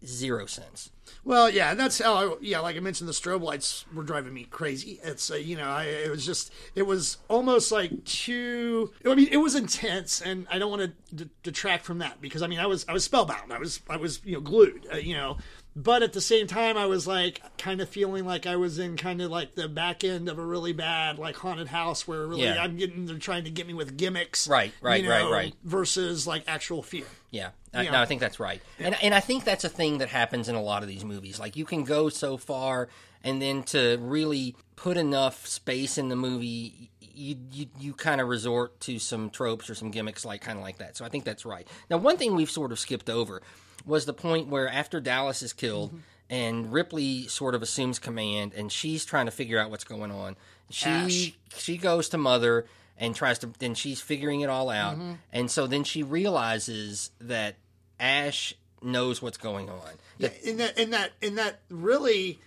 [0.06, 0.90] zero sense
[1.24, 2.14] Well, yeah, that's how.
[2.16, 5.00] I, yeah, like I mentioned, the strobe lights were driving me crazy.
[5.04, 8.92] It's uh, you know, I, it was just, it was almost like too.
[9.06, 12.42] I mean, it was intense, and I don't want to d- detract from that because
[12.42, 13.54] I mean, I was, I was spellbound.
[13.54, 14.88] I was, I was, you know, glued.
[14.92, 15.38] Uh, you know,
[15.76, 18.98] but at the same time, I was like kind of feeling like I was in
[18.98, 22.44] kind of like the back end of a really bad like haunted house where really
[22.44, 22.62] Yeah.
[22.62, 25.54] I'm getting they're trying to get me with gimmicks, Right, right, you right, know, right.
[25.64, 27.06] versus like actual fear.
[27.30, 27.50] yeah.
[27.74, 28.62] I, no i think that's right.
[28.80, 31.40] And, and i think that's a thing that happens in a lot of these movies.
[31.40, 32.90] Like you can go so far
[33.24, 38.28] and then to really put enough space in the movie you you, you kind of
[38.28, 40.98] resort to some tropes or some gimmicks like kind of like that.
[40.98, 41.66] So i think that's right.
[41.90, 43.42] Now one thing we've sort of skipped over
[43.86, 45.94] was the point where after dallas is killed
[46.30, 50.36] and ripley sort of assumes command and she's trying to figure out what's going on
[50.70, 51.32] she Ash.
[51.58, 52.66] she goes to mother
[52.98, 54.96] and tries to then she's figuring it all out.
[55.34, 57.56] And so then she realizes that
[58.00, 58.54] ash
[58.84, 59.90] knows what's going on.
[60.20, 62.40] Yeah, in that, in that, in that really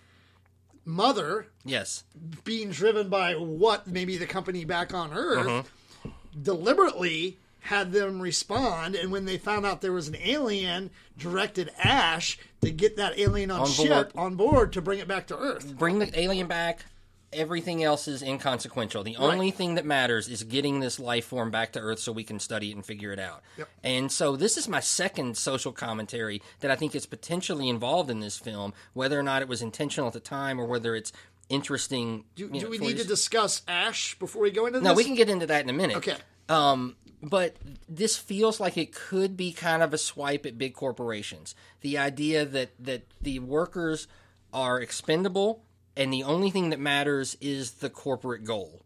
[0.85, 2.05] mother yes.
[2.45, 6.11] being driven by what maybe the company back on Earth Uh-huh.
[6.41, 12.39] deliberately had them respond, and when they found out there was an alien, directed Ash
[12.61, 14.13] to get that alien on, On ship board.
[14.15, 15.75] on board to bring it back to Earth.
[15.79, 16.85] bring the alien back
[17.33, 21.73] everything else is inconsequential the only thing that matters is getting this life form back
[21.73, 23.69] to earth so we can study it and figure it out Yep.
[23.83, 28.21] and so this is my second social commentary that i think is potentially involved in
[28.21, 31.11] this film whether or not it was intentional at the time or whether it's
[31.49, 34.85] interesting Do, do know, we need to discuss Ash before we go into this?
[34.87, 36.17] no we can get into that in a minute Okay.
[36.49, 36.95] um,
[37.25, 37.57] but
[37.89, 41.55] this feels like it could be kind of a swipe at big corporations.
[41.81, 44.07] The idea that that the workers
[44.53, 45.65] are expendable
[45.97, 48.83] and the only thing that matters is the corporate goal.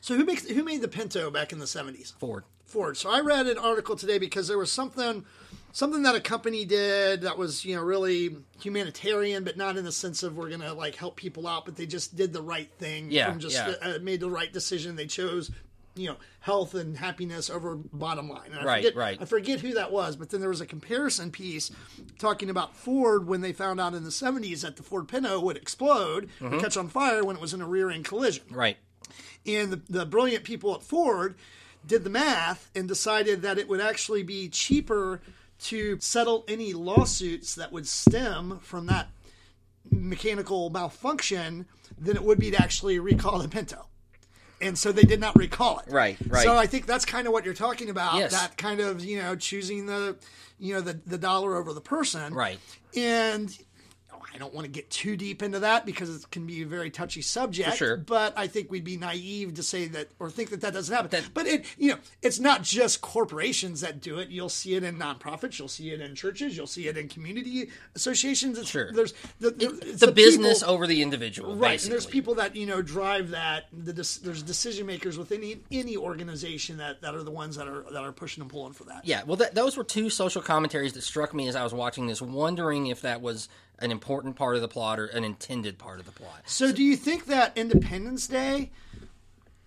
[0.00, 2.14] So who makes who made the Pinto back in the seventies?
[2.18, 2.44] Ford.
[2.64, 2.96] Ford.
[2.96, 5.24] So I read an article today because there was something
[5.72, 9.92] something that a company did that was you know really humanitarian, but not in the
[9.92, 13.10] sense of we're gonna like help people out, but they just did the right thing.
[13.10, 13.74] Yeah, from just yeah.
[13.82, 14.96] uh, made the right decision.
[14.96, 15.50] They chose
[15.94, 18.50] you know health and happiness over bottom line.
[18.52, 19.18] And I Right, forget, right.
[19.20, 21.70] I forget who that was, but then there was a comparison piece
[22.18, 25.56] talking about Ford when they found out in the seventies that the Ford Pinto would
[25.56, 26.54] explode, Mm-hmm.
[26.54, 28.44] or catch on fire when it was in a rear end collision.
[28.50, 28.76] Right.
[29.46, 31.34] And the, the brilliant people at Ford
[31.86, 35.20] did the math and decided that it would actually be cheaper
[35.60, 39.08] to settle any lawsuits that would stem from that
[39.90, 41.66] mechanical malfunction
[41.98, 43.86] than it would be to actually recall the Pinto.
[44.60, 45.90] And so they did not recall it.
[45.90, 46.42] Right, right.
[46.42, 48.16] So I think that's kind of what you're talking about.
[48.16, 48.32] Yes.
[48.32, 50.16] That kind of, you know, choosing the,
[50.58, 52.34] you know, the, the dollar over the person.
[52.34, 52.58] Right.
[52.94, 53.56] And
[54.34, 56.90] I don't want to get too deep into that because it can be a very
[56.90, 57.76] touchy subject.
[57.76, 57.96] sure.
[57.96, 61.10] But I think we'd be naive to say that or think that that doesn't happen.
[61.10, 64.28] That- but it, you know, it's not just corporations that do it.
[64.30, 65.58] You'll see it in nonprofits.
[65.58, 66.56] You'll see it in churches.
[66.56, 68.58] You'll see it in community associations.
[68.58, 68.92] It's, Sure.
[68.92, 71.56] There's the, the, it's The, the business people- over the individual.
[71.56, 71.86] Right, Basically.
[71.86, 73.64] and there's people that you know drive that.
[73.72, 77.82] The, there's decision makers within any, any organization that, that are the ones that are
[77.90, 79.04] that are pushing and pulling for that.
[79.04, 82.06] Yeah, well, that, those were two social commentaries that struck me as I was watching
[82.06, 83.48] this, wondering if that was
[83.80, 86.42] an important part of the plot or an intended part of the plot.
[86.46, 88.70] So, do you think that Independence Day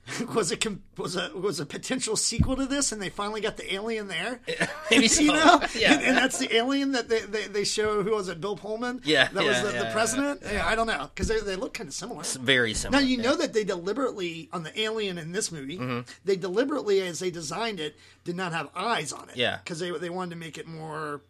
[0.36, 0.58] was a
[0.98, 4.42] was a was a potential sequel to this, and they finally got the alien there.
[4.92, 5.22] Maybe so.
[5.22, 5.94] you know, Yeah.
[5.94, 8.04] and, and that's the alien that they, they, they show.
[8.04, 8.42] Who was it?
[8.42, 9.00] Bill Pullman.
[9.06, 10.42] Yeah, that yeah, was the, yeah, the president.
[10.44, 12.24] Yeah, I don't know because they, they look kind of similar.
[12.24, 13.02] Very similar.
[13.02, 16.02] Now you know that they deliberately on the alien in this movie, Mm-hmm.
[16.26, 17.96] they deliberately, as they designed it,
[18.26, 19.38] did not have eyes on it.
[19.38, 19.60] Yeah.
[19.64, 21.22] because they they wanted to make it more,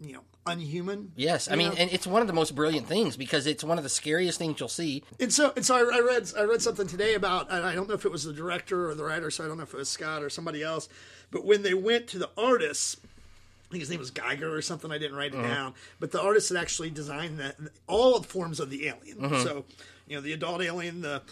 [0.00, 1.12] you know, unhuman.
[1.16, 1.74] Yes, I mean, know?
[1.78, 4.58] and it's one of the most brilliant things because it's one of the scariest things
[4.58, 5.02] you'll see.
[5.18, 7.88] And so, and so I, I read I read something today about and I don't
[7.88, 9.76] know if it was the director or the writer, so I don't know if it
[9.76, 10.88] was Scott or somebody else.
[11.30, 14.90] But when they went to the artists, I think his name was Giger or something.
[14.90, 15.46] I didn't write it Uh-huh.
[15.48, 19.24] down, but the artist had actually designed that all forms of the alien.
[19.24, 19.44] Uh-huh.
[19.44, 19.64] So,
[20.08, 21.22] you know, the adult alien, the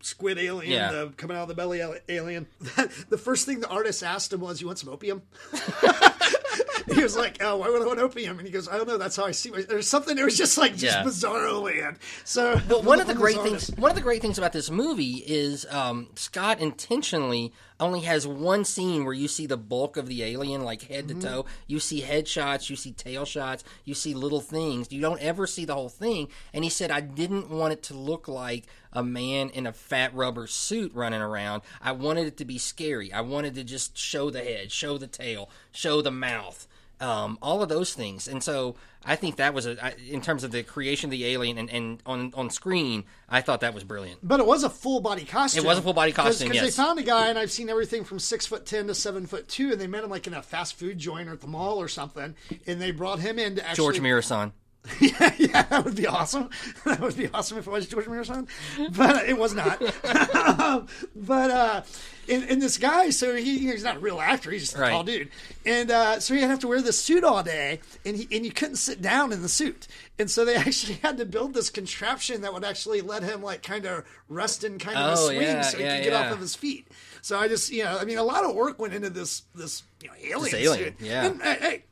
[0.00, 0.92] squid alien, Yeah.
[0.92, 2.46] the coming out of the belly alien.
[3.08, 5.22] the first thing the artist asked him was, "You want some opium?"
[6.92, 8.98] he was like, "Oh, why would I want opium?" And he goes, "I don't know.
[8.98, 10.16] That's how I see it." Or something.
[10.18, 11.04] It was just like just Yeah.
[11.04, 11.98] bizarro land.
[12.24, 15.22] So, But one of the great things, one of the great things about this movie
[15.26, 20.22] is um, Scott intentionally only has one scene where you see the bulk of the
[20.22, 21.20] alien, like head Mm-hmm.
[21.20, 21.44] to toe.
[21.66, 24.92] You see head shots, you see tail shots, you see little things.
[24.92, 26.28] You don't ever see the whole thing.
[26.52, 30.14] And he said, I didn't want it to look like a man in a fat
[30.14, 31.62] rubber suit running around.
[31.82, 33.12] I wanted it to be scary.
[33.12, 36.68] I wanted to just show the head, show the tail, show the mouth
[37.00, 38.28] um, all of those things.
[38.28, 41.26] And so I think that was a, I- in terms of the creation of the
[41.26, 44.20] alien and, and on on screen, I thought that was brilliant.
[44.22, 45.64] But it was a full body costume.
[45.64, 46.76] It was a full body costume, Because yes.
[46.76, 49.48] they found a guy, and I've seen everything from six foot ten to seven foot
[49.48, 51.78] two, and they met him like in a fast food joint or at the mall
[51.80, 52.34] or something,
[52.66, 53.76] and they brought him in to actually.
[53.76, 54.52] George Muresan.
[55.00, 56.50] yeah, yeah, that would be awesome.
[56.84, 58.46] That would be awesome if it was George Muresan,
[58.94, 59.80] but it was not.
[61.16, 61.82] but uh,
[62.28, 64.90] and, and this guy, so he, he's not a real actor; he's just a Right.
[64.90, 65.30] tall dude,
[65.64, 68.52] and uh, so he'd have to wear this suit all day, and he and you
[68.52, 69.86] couldn't sit down in the suit,
[70.18, 73.62] and so they actually had to build this contraption that would actually let him like
[73.62, 76.12] kind of rest in kind of Oh, a swing, yeah, so he yeah, could get
[76.12, 76.26] yeah.
[76.26, 76.88] off of his feet.
[77.22, 79.82] So I just, you know, I mean, a lot of work went into this this
[80.02, 81.06] you know, alien, alien, suit.
[81.06, 81.26] yeah.
[81.26, 81.84] And, hey, hey,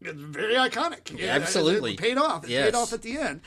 [0.00, 1.16] it's very iconic.
[1.18, 1.92] Yeah, it- absolutely.
[1.94, 2.44] it paid off.
[2.44, 2.64] It Yes.
[2.66, 3.40] paid off at the end.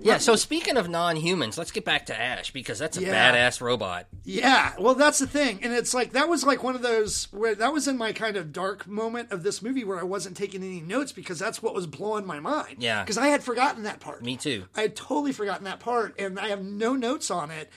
[0.00, 0.18] Yeah.
[0.18, 3.32] So speaking of non-humans, let's get back to Ash because that's a Yeah.
[3.32, 4.08] badass robot.
[4.24, 7.54] Yeah, well, that's the thing, and it's like that was like one of those where
[7.54, 10.64] that was in my kind of dark moment of this movie where I wasn't taking
[10.64, 12.76] any notes because that's what was blowing my mind.
[12.80, 13.02] Yeah.
[13.04, 14.24] because I had forgotten that part.
[14.24, 14.64] Me too.
[14.74, 17.70] I had totally forgotten that part, and I have no notes on it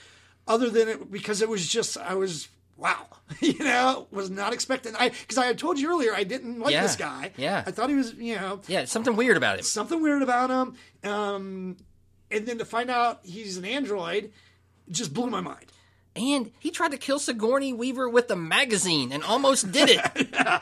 [0.47, 2.47] other than it because it was just I was
[2.78, 3.07] wow,
[3.39, 4.95] you know, was not expecting.
[4.95, 7.32] I because I had told you earlier I didn't like Yeah, this guy.
[7.38, 7.63] yeah.
[7.65, 9.63] I thought he was you know Yeah, something weird about him.
[9.63, 11.09] something weird about him.
[11.11, 11.78] Um,
[12.32, 14.32] and then to find out he's an android
[14.89, 15.65] just blew my mind.
[16.16, 20.30] And he tried to kill Sigourney Weaver with a magazine and almost did it.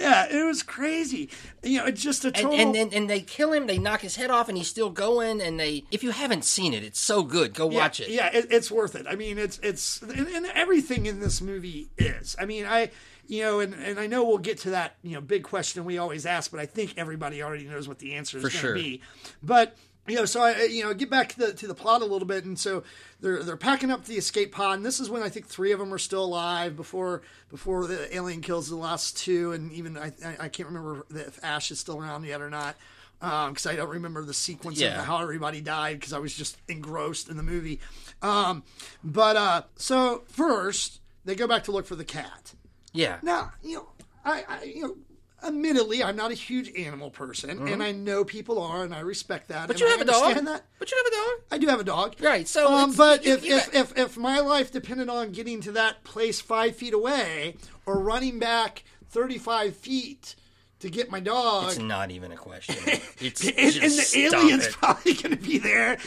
[0.00, 1.30] Yeah, it was crazy.
[1.62, 2.58] You know, it's just a and, total.
[2.58, 5.40] and, and and they kill him, they knock his head off, and he's still going.
[5.40, 7.54] And they, if you haven't seen it, it's so good.
[7.54, 8.10] Go yeah, watch it.
[8.10, 9.06] Yeah, it, it's worth it.
[9.08, 12.36] I mean, it's it's and, and everything in this movie is.
[12.38, 12.90] I mean, I
[13.26, 15.98] you know, and, and I know we'll get to that you know big question we
[15.98, 18.74] always ask, but I think everybody already knows what the answer is going to sure.
[18.74, 19.00] be.
[19.42, 19.76] But
[20.06, 22.26] you know, so I you know get back to the to the plot a little
[22.28, 22.82] bit, and so
[23.20, 25.78] they're they're packing up the escape pod, and this is when I think three of
[25.78, 30.12] them are still alive before before the alien kills the last two, and even I
[30.38, 32.76] I, can't remember if Ash is still around yet or not.
[33.20, 34.98] Because I don't remember the sequence Yeah.
[35.00, 37.80] of how everybody died because I was just engrossed in the movie.
[38.20, 38.64] Um,
[39.02, 42.52] but uh, so first they go back to look for the cat.
[42.92, 43.16] Yeah.
[43.22, 43.88] Now, you know,
[44.26, 44.96] I, I you know,
[45.44, 49.48] admittedly, I'm not a huge animal person, and I know people are, and I respect
[49.48, 49.56] that.
[49.58, 49.66] Mm-hmm.
[49.68, 50.44] But and you have a dog.
[50.44, 50.64] That.
[50.78, 51.44] But you have a dog.
[51.52, 52.16] I do have a dog.
[52.20, 55.60] Right, so um, but if, you if, got- if if my life depended on getting
[55.62, 60.34] to that place five feet away or running back 35 feet
[60.80, 62.76] to get my dog, It's not even a question.
[63.20, 64.72] It's and, and the stop alien's it.
[64.72, 65.98] probably going to be there.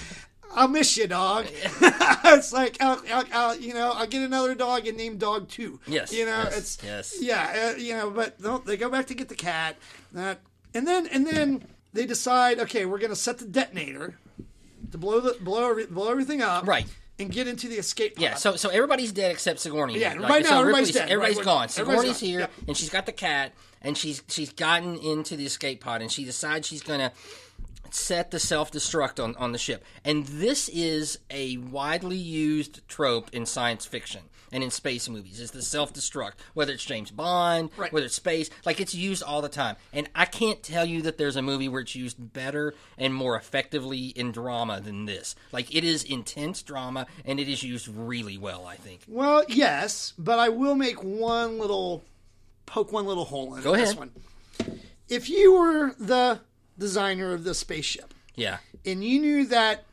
[0.55, 1.45] I'll miss you, dog.
[1.81, 5.79] it's like I'll, I'll, I'll, you know, I'll get another dog and name dog two.
[5.87, 7.17] Yes, you know, yes, it's yes.
[7.21, 9.75] yeah, uh, you know, but no, they go back to get the cat,
[10.13, 10.39] that,
[10.73, 14.17] and then and then they decide, okay, we're going to set the detonator
[14.91, 16.85] to blow the blow blow everything up, Right.
[17.19, 18.15] and get into the escape.
[18.15, 18.23] Pod.
[18.23, 19.99] Yeah, so so everybody's dead except Sigourney.
[19.99, 20.21] Yeah, here.
[20.21, 21.09] right now so everybody's dead.
[21.09, 21.63] Everybody's Right, gone.
[21.77, 22.29] everybody's Sigourney's gone.
[22.29, 22.51] here, Yep.
[22.69, 26.23] and she's got the cat, and she's she's gotten into the escape pod, and she
[26.25, 27.11] decides she's gonna
[27.93, 29.83] set the self destruct on on the ship.
[30.03, 34.21] And this is a widely used trope in science fiction
[34.51, 35.39] and in space movies.
[35.41, 37.91] Is the self destruct, whether it's James Bond, Right.
[37.91, 39.75] whether it's space, like it's used all the time.
[39.91, 43.35] And I can't tell you that there's a movie where it's used better and more
[43.35, 45.35] effectively in drama than this.
[45.51, 48.65] Like it is intense drama, and it is used really well.
[48.65, 49.01] I think.
[49.07, 52.03] Well, yes, but I will make one little
[52.65, 54.11] poke one little hole in Go this one.
[55.09, 56.39] If you were the
[56.77, 58.57] designer of the spaceship Yeah.
[58.85, 59.83] and you knew that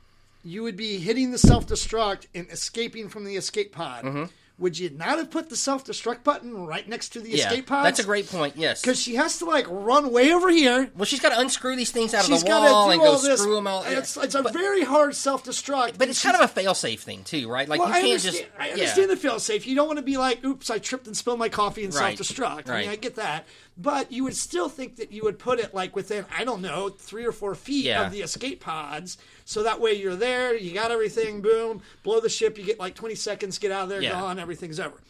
[0.42, 4.24] you would be hitting the self destruct and escaping from the escape pod, Mm-hmm.
[4.58, 7.66] would you not have put the self destruct button right next to the Yeah, escape
[7.66, 7.86] pod?
[7.86, 8.54] that's a great point.
[8.56, 10.90] Yes, because she has to like run way over here.
[10.94, 13.18] well, she's got to unscrew these things out She's of the wall and go all
[13.18, 13.40] this.
[13.40, 13.84] screw them all.
[13.84, 15.96] It's, it's a very hard self destruct.
[15.96, 17.66] but it's kind of a fail-safe thing too, right?
[17.66, 18.60] Like Well, you I can't understand, just.
[18.60, 18.72] I yeah.
[18.74, 19.66] understand the fail safe.
[19.66, 22.18] You don't want to be like, "Oops, I tripped and spilled my coffee and Right.
[22.18, 23.46] self-destruct." I mean, I get that,
[23.76, 26.88] but you would still think that you would put it like within, I don't know,
[26.88, 28.06] three or four feet Yeah.
[28.06, 32.28] of the escape pods, so that way you're there, you got everything, boom, blow the
[32.28, 34.12] ship, you get like 20 seconds, get out of there, Yeah.
[34.12, 35.00] gone, everything's over.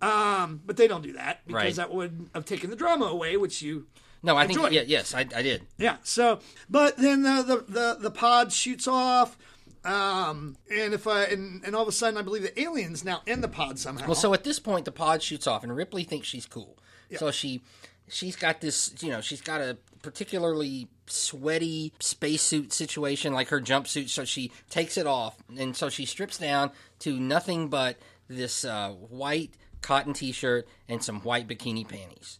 [0.00, 1.74] Um, but they don't do that because Right.
[1.76, 3.86] that would have taken the drama away, which you
[4.22, 5.62] No, I think yeah, yes, I, I did.
[5.76, 5.96] yeah.
[6.04, 9.36] So, but then the the the, the pod shoots off,
[9.84, 13.22] um, and if I and, and all of a sudden I believe the aliens now
[13.26, 14.06] in the pod somehow.
[14.06, 16.76] Well, so at this point, the pod shoots off, and Ripley thinks she's cool.
[17.16, 17.62] So she,
[18.08, 24.08] she's got this, you know, she's got a particularly sweaty spacesuit situation, like her jumpsuit.
[24.08, 27.96] So she takes it off, and so she strips down to nothing but
[28.28, 32.38] this uh, white cotton T-shirt and some white bikini panties.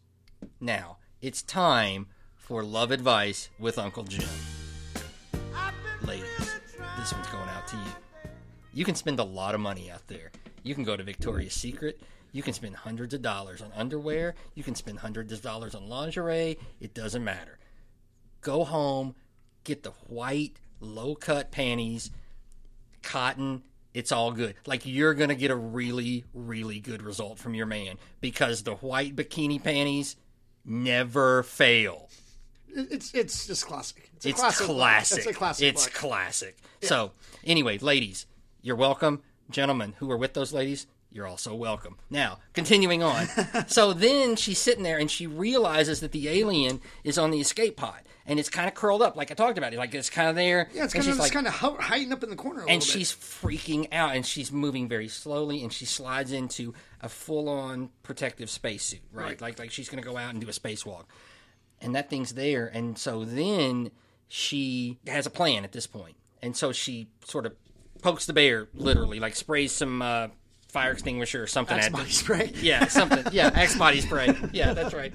[0.60, 2.06] Now it's time
[2.36, 4.28] for love advice with Uncle Jim.
[6.02, 6.60] Ladies,
[6.98, 8.30] this one's going out to you.
[8.72, 10.30] You can spend a lot of money out there.
[10.62, 12.00] You can go to Victoria's Secret.
[12.32, 14.34] You can spend hundreds of dollars on underwear.
[14.54, 16.58] You can spend hundreds of dollars on lingerie.
[16.80, 17.58] It doesn't matter.
[18.40, 19.14] Go home,
[19.64, 22.10] get the white, low cut panties,
[23.02, 23.62] cotton.
[23.94, 24.54] It's all good.
[24.66, 28.74] Like you're going to get a really, really good result from your man because the
[28.76, 30.16] white bikini panties
[30.64, 32.08] never fail.
[32.68, 34.10] it's it's just classic.
[34.16, 34.66] It's, a It's classic.
[34.66, 35.18] classic.
[35.18, 35.66] It's a classic.
[35.66, 36.58] It's classic.
[36.82, 37.12] So,
[37.44, 38.26] anyway, ladies,
[38.62, 39.22] you're welcome.
[39.50, 41.96] Gentlemen who are with those ladies, you're also welcome.
[42.10, 43.26] Now, continuing on.
[43.66, 47.76] so then she's sitting there and she realizes that the alien is on the escape
[47.76, 49.72] pod and it's kind of curled up, like I talked about.
[49.72, 50.68] It like it's kind of there.
[50.74, 52.82] yeah, it's kind of she's like, kind of hiding up in the corner a and
[52.82, 52.98] little bit.
[52.98, 58.50] she's freaking out and she's moving very slowly and she slides into a full-on protective
[58.50, 59.24] spacesuit right?
[59.24, 59.40] Right.
[59.40, 61.04] like like she's going to go out and do a spacewalk
[61.80, 63.90] and that thing's there and so then
[64.26, 67.54] she has a plan at this point and so she sort of
[68.02, 70.28] pokes the bear literally like sprays some uh,
[70.68, 72.52] fire extinguisher or something Axe body spray.
[72.60, 73.24] yeah something.
[73.32, 74.34] Yeah axe body spray.
[74.52, 75.14] Yeah that's right.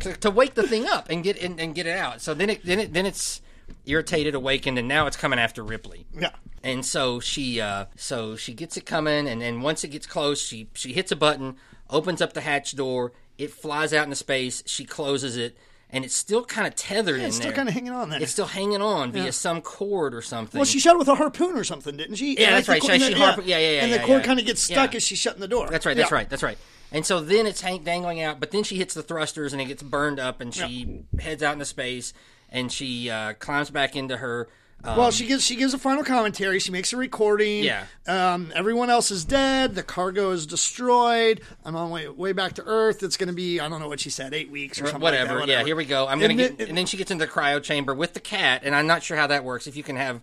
[0.00, 2.20] To, to wake the thing up and get and, and get it out.
[2.20, 3.40] So then it then it then it's
[3.86, 6.06] irritated awakened and now it's coming after ripley.
[6.18, 6.30] Yeah.
[6.62, 10.40] and so she uh, so she gets it coming and then once it gets close
[10.40, 11.56] she she hits a button
[11.90, 15.56] opens up the hatch door it flies out into space she closes it
[15.90, 17.26] and it's still kind of tethered in there.
[17.28, 18.20] It's still there kind of hanging on there.
[18.22, 21.14] it's still hanging on via some cord or something well, she shot it with a
[21.14, 22.34] harpoon or something, didn't she?
[22.36, 22.82] Yeah, And that's right.
[22.82, 24.26] the She- cord- she harpo- yeah, yeah, yeah, And yeah, the cord yeah.
[24.26, 24.96] kind of gets stuck Yeah.
[24.96, 25.68] as she's shutting the door.
[25.70, 26.16] that's right that's Yeah.
[26.16, 26.58] right that's right
[26.92, 29.66] and so then it's hang- dangling out but then she hits the thrusters and it
[29.66, 32.12] gets burned up and she heads out into space
[32.50, 34.48] and she uh, climbs back into her
[34.84, 36.58] um, Well, she gives she gives a final commentary.
[36.60, 37.64] She makes a recording.
[37.64, 37.84] Yeah.
[38.06, 39.74] Um, everyone else is dead.
[39.74, 41.40] The cargo is destroyed.
[41.64, 43.02] I'm on way way back to Earth.
[43.02, 45.00] It's going to be I don't know what she said, eight weeks or something.
[45.00, 45.46] like that, whatever.
[45.50, 46.06] Yeah, here we go.
[46.06, 48.62] I'm gonna get, then- and then she gets into the cryo chamber with the cat,
[48.64, 49.66] and I'm not sure how that works.
[49.66, 50.20] If you can have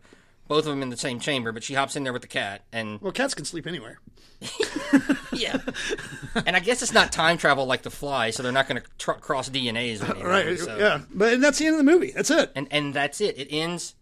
[0.47, 2.61] both of them in the same chamber, but she hops in there with the cat,
[2.73, 3.99] and Well, cats can sleep anywhere.
[5.33, 5.57] yeah,
[6.45, 8.87] and I guess it's not time travel like the fly, so they're not going to
[8.97, 10.01] tr- cross DNAs.
[10.01, 10.59] Or anything, Right.
[10.59, 11.01] so- Yeah.
[11.13, 12.11] But and that's the end of the movie.
[12.11, 12.51] That's it.
[12.55, 13.37] and and that's it.
[13.37, 13.95] It ends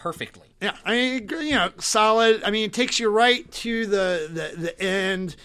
[0.00, 0.48] perfectly.
[0.60, 2.42] Yeah, I mean, you know, solid.
[2.44, 5.36] I mean, it takes you right to the the, the end.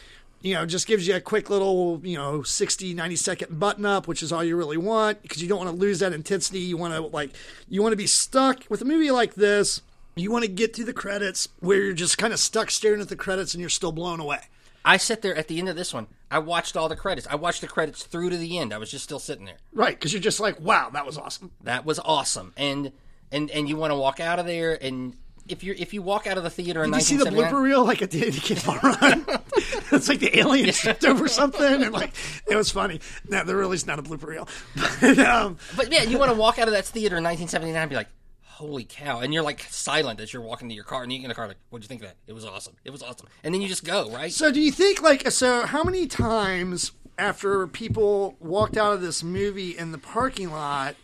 [0.41, 4.07] You know, just gives you a quick little, you know, 60, 90 second button up,
[4.07, 6.59] which is all you really want because you don't want to lose that intensity.
[6.59, 7.31] You want to like,
[7.67, 9.81] you want to be stuck with a movie like this.
[10.15, 13.09] You want to get to the credits where you're just kind of stuck staring at
[13.09, 14.41] the credits and you're still blown away.
[14.85, 16.05] I sat there at the end of this one.
[16.29, 17.25] I watched all the credits.
[17.27, 18.71] I watched the credits through to the end.
[18.71, 19.57] I was just still sitting there.
[19.73, 21.51] Right, because you're just like, wow, that was awesome.
[21.63, 22.91] That was awesome, and
[23.31, 25.15] and and you want to walk out of there and.
[25.47, 27.53] If you if you walk out of the theater in Did you see the 1979
[27.53, 29.41] blooper reel like at the end of Run?
[29.91, 32.15] it's like the alien tripped over something, and like
[32.49, 32.99] it was funny.
[33.29, 34.47] No, there really is not a blooper reel.
[34.99, 37.89] But, um, But yeah, you want to walk out of that theater in 1979 and
[37.91, 38.07] be like,
[38.41, 41.25] "Holy cow!" And you're like silent as you're walking to your car, and you get
[41.25, 42.17] in the car like, "What'd you think of that?
[42.25, 42.73] It was awesome.
[42.83, 44.31] It was awesome." And then you just go right.
[44.31, 45.67] so, do you think like so?
[45.67, 50.95] How many times after people walked out of this movie in the parking lot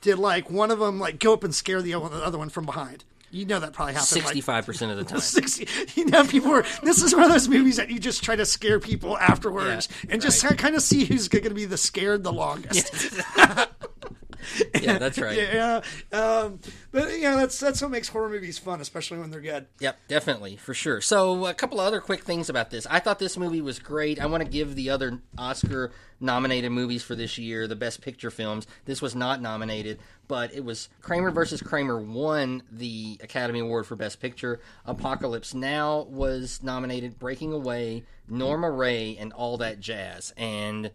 [0.00, 3.04] did like one of them like go up and scare the other one from behind?
[3.30, 4.10] You know that probably happened.
[4.12, 5.20] like, Sixty-five percent of the time.
[5.20, 5.68] 60
[6.00, 8.46] you know people were this is one of those movies that you just try to
[8.46, 12.24] scare people afterwards Yeah, and just kind of see who's going to be the scared
[12.24, 12.90] the longest
[13.36, 13.66] Yeah,
[14.82, 15.36] that's right.
[15.36, 15.80] yeah,
[16.12, 16.58] um,
[16.90, 19.66] but you know that's that's what makes horror movies fun, especially when they're good.
[19.80, 21.00] Yep, definitely, for sure.
[21.00, 22.86] So, a couple of other quick things about this.
[22.90, 24.20] I thought this movie was great.
[24.20, 28.30] I want to give the other Oscar nominated movies for this year, the Best Picture
[28.30, 28.66] films.
[28.84, 33.96] This was not nominated, but it was Kramer versus Kramer won the Academy Award for
[33.96, 34.60] Best Picture.
[34.84, 40.32] Apocalypse Now was nominated, Breaking Away, Norma Rae, and all that jazz.
[40.36, 40.90] And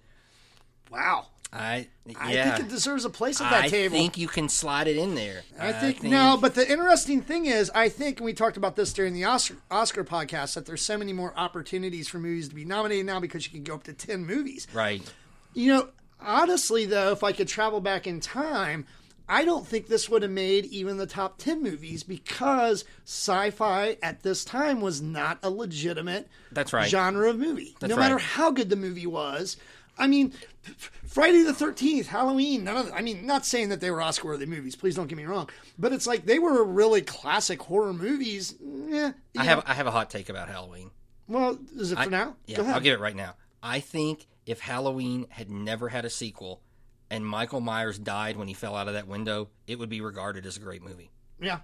[0.92, 1.28] Wow.
[1.56, 3.96] I, yeah, I think it deserves a place at that I table.
[3.96, 5.44] I think you can slide it in there.
[5.60, 8.92] I think, no, but the interesting thing is, I think and we talked about this
[8.92, 12.66] during the Oscar, Oscar podcast that there's so many more opportunities for movies to be
[12.66, 14.68] nominated now because you can go up to ten movies.
[14.74, 15.02] right.
[15.54, 15.90] You know,
[16.20, 18.88] honestly though, if I could travel back in time,
[19.30, 24.22] I don't think this would have made even the top 10 movies because sci-fi at
[24.22, 26.90] this time was not a legitimate That's right.
[26.90, 27.76] genre of movie.
[27.80, 29.58] That's no matter how good the movie was.
[29.98, 30.34] I mean,
[31.06, 34.30] Friday the 13th, Halloween, none of the, I mean, not saying that they were Oscar
[34.30, 37.94] worthy movies, please don't get me wrong, but it's like they were really classic horror
[37.94, 38.56] movies.
[38.88, 39.12] Yeah.
[39.38, 40.90] I have I have a hot take about Halloween.
[41.28, 42.36] well, is it for now?
[42.48, 42.76] Yeah, Go ahead.
[42.76, 43.36] I'll give it right now.
[43.62, 46.62] I think if Halloween had never had a sequel
[47.10, 50.46] and Michael Myers died when he fell out of that window, it would be regarded
[50.46, 51.12] as a great movie.
[51.40, 51.60] yeah.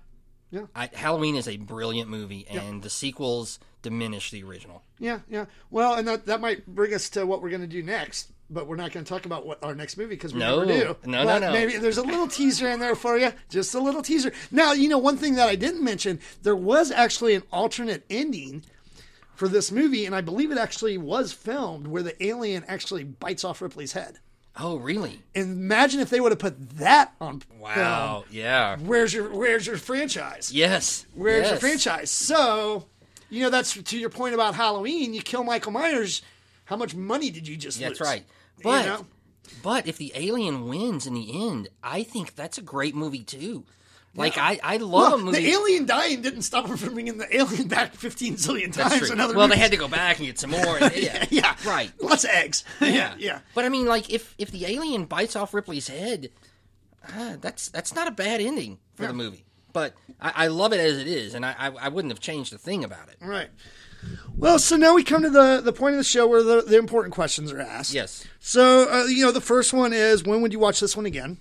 [0.76, 4.84] I, Halloween is a brilliant movie, and the sequels diminish the original.
[4.98, 5.46] Yeah, yeah.
[5.70, 8.68] Well, and that that might bring us to what we're going to do next, but
[8.68, 10.64] we're not going to talk about what our next movie because we No.
[10.64, 11.10] never do.
[11.10, 11.52] No, no, no.
[11.52, 14.32] Maybe there's a little teaser in there for you, just a little teaser.
[14.52, 18.64] Now, you know, one thing that I didn't mention, there was actually an alternate ending
[19.36, 23.44] for this movie, and I believe it actually was filmed where the alien actually bites
[23.46, 24.20] off Ripley's head.
[24.58, 25.22] Oh, really?
[25.36, 28.26] Imagine if they would have put that on Wow.
[28.30, 28.78] Yeah.
[28.78, 30.52] Where's your Where's your franchise?
[30.54, 31.06] Yes.
[31.14, 31.52] Where's yes.
[31.52, 32.12] your franchise?
[32.12, 32.86] So,
[33.30, 35.14] you know, that's to your point about Halloween.
[35.14, 36.22] You kill Michael Myers.
[36.66, 38.08] How much money did you just That's lose?
[38.08, 38.26] right.
[38.62, 39.06] But know?
[39.64, 43.66] but if the alien wins in the end, I think that's a great movie too.
[44.16, 45.40] Like I, I love Well, a movie.
[45.44, 48.98] the alien dying didn't stop him from bringing the alien back 15 zillion times.
[48.98, 49.12] true.
[49.12, 50.78] in other well, they had to go back and get some more.
[50.82, 51.92] and- yeah, yeah, right.
[52.02, 52.64] Lots of eggs.
[52.82, 53.40] yeah, yeah.
[53.54, 56.32] But I mean, like, if if the alien bites off Ripley's head,
[57.16, 59.46] uh, that's that's not a bad ending for the movie.
[59.72, 62.52] But I, I love it as it is, and I, I I wouldn't have changed
[62.54, 63.18] a thing about it.
[63.22, 63.50] Right.
[64.36, 66.78] Well, so now we come to the the point of the show where the, the
[66.78, 67.94] important questions are asked.
[67.94, 68.26] Yes.
[68.40, 71.38] So, uh, you know, the first one is when would you watch this one again?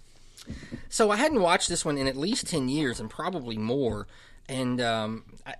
[0.89, 4.07] So I hadn't watched this one in at least ten years, and probably more.
[4.49, 5.55] And um, I,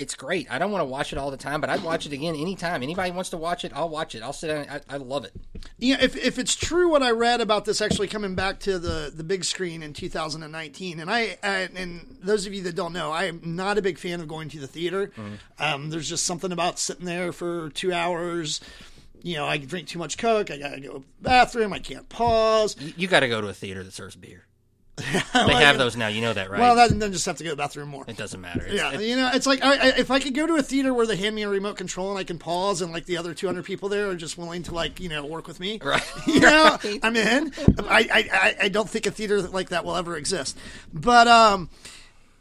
[0.00, 0.50] it's great.
[0.50, 2.82] I don't want to watch it all the time, but I'd watch it again anytime.
[2.82, 4.22] Anybody wants to watch it, I'll watch it.
[4.22, 4.66] I'll sit down.
[4.70, 5.34] I, I love it.
[5.78, 9.12] Yeah, if, if it's true what I read about this actually coming back to the,
[9.14, 13.12] the big screen in 2019, and I, I and those of you that don't know,
[13.12, 15.12] I am not a big fan of going to the theater.
[15.58, 18.60] Um, there's just something about sitting there for two hours.
[19.22, 20.50] You know, I drink too much Coke.
[20.50, 21.74] I gotta go to the bathroom.
[21.74, 22.74] I can't pause.
[22.80, 24.46] You, you got to go to a theater that serves beer.
[25.32, 26.08] They have those now.
[26.08, 26.60] You know that, right?
[26.60, 28.04] Well, that, then just have to go to the bathroom more.
[28.08, 28.60] it doesn't matter.
[28.66, 30.62] It's- Yeah, it- you know, it's like I, I, if I could go to a
[30.62, 33.16] theater where they hand me a remote control and I can pause, and like the
[33.16, 36.02] other 200 people there are just willing to like you know work with me, Right.
[36.26, 37.00] You know, Right.
[37.02, 37.52] I'm in.
[37.88, 40.56] I, I, I- I don't think a theater like that will ever exist,
[40.92, 41.70] but um,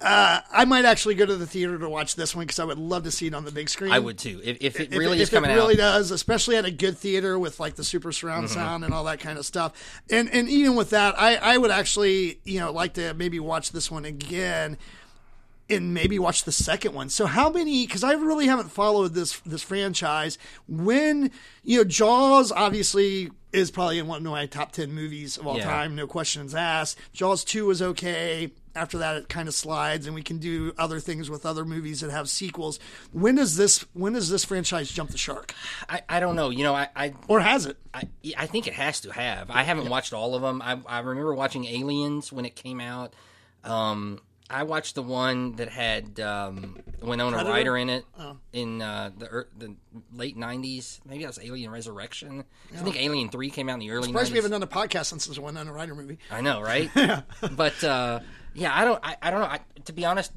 [0.01, 2.77] uh, I might actually go to the theater to watch this one because I would
[2.77, 3.91] love to see it on the big screen.
[3.91, 4.39] I would too.
[4.43, 6.97] If, if it really if is coming it really out, does, especially at a good
[6.97, 8.53] theater with like the super surround Mm-hmm.
[8.53, 9.73] sound and all that kind of stuff.
[10.09, 13.71] And and even with that, I I would actually you know like to maybe watch
[13.71, 14.77] this one again
[15.69, 17.09] and maybe watch the second one.
[17.09, 17.85] So how many?
[17.85, 20.37] Because I really haven't followed this this franchise.
[20.67, 21.29] When
[21.63, 25.57] you know Jaws obviously is probably in one of my top ten movies of all
[25.57, 25.65] Yeah.
[25.65, 26.97] time, no questions asked.
[27.13, 28.51] Jaws two was okay.
[28.75, 32.01] After that, it kind of slides, and we can do other things with other movies
[32.01, 32.79] that have sequels.
[33.11, 35.53] When does this when does this franchise jump the shark,
[35.89, 36.49] I, I don't know.
[36.49, 37.77] You know, I, I or has it?
[37.93, 38.03] I,
[38.37, 39.49] I think it has to have.
[39.49, 40.61] I haven't watched all of them.
[40.61, 43.13] I, I remember watching Aliens when it came out.
[43.63, 47.51] Um, I watched the one that had um, Winona Predator?
[47.51, 48.05] Ryder in it
[48.51, 49.75] in uh, the the
[50.11, 50.99] late '90s.
[51.05, 52.43] Maybe that was Alien Resurrection.
[52.73, 54.31] I think Alien Three came out in the early Surprised '90s.
[54.31, 56.17] we haven't done a podcast since this one on a Ryder movie.
[56.31, 56.89] I know, right?
[56.95, 57.21] yeah.
[57.51, 58.21] but uh,
[58.53, 58.99] yeah, I don't.
[59.03, 59.47] I, I don't know.
[59.47, 60.31] I, to be honest,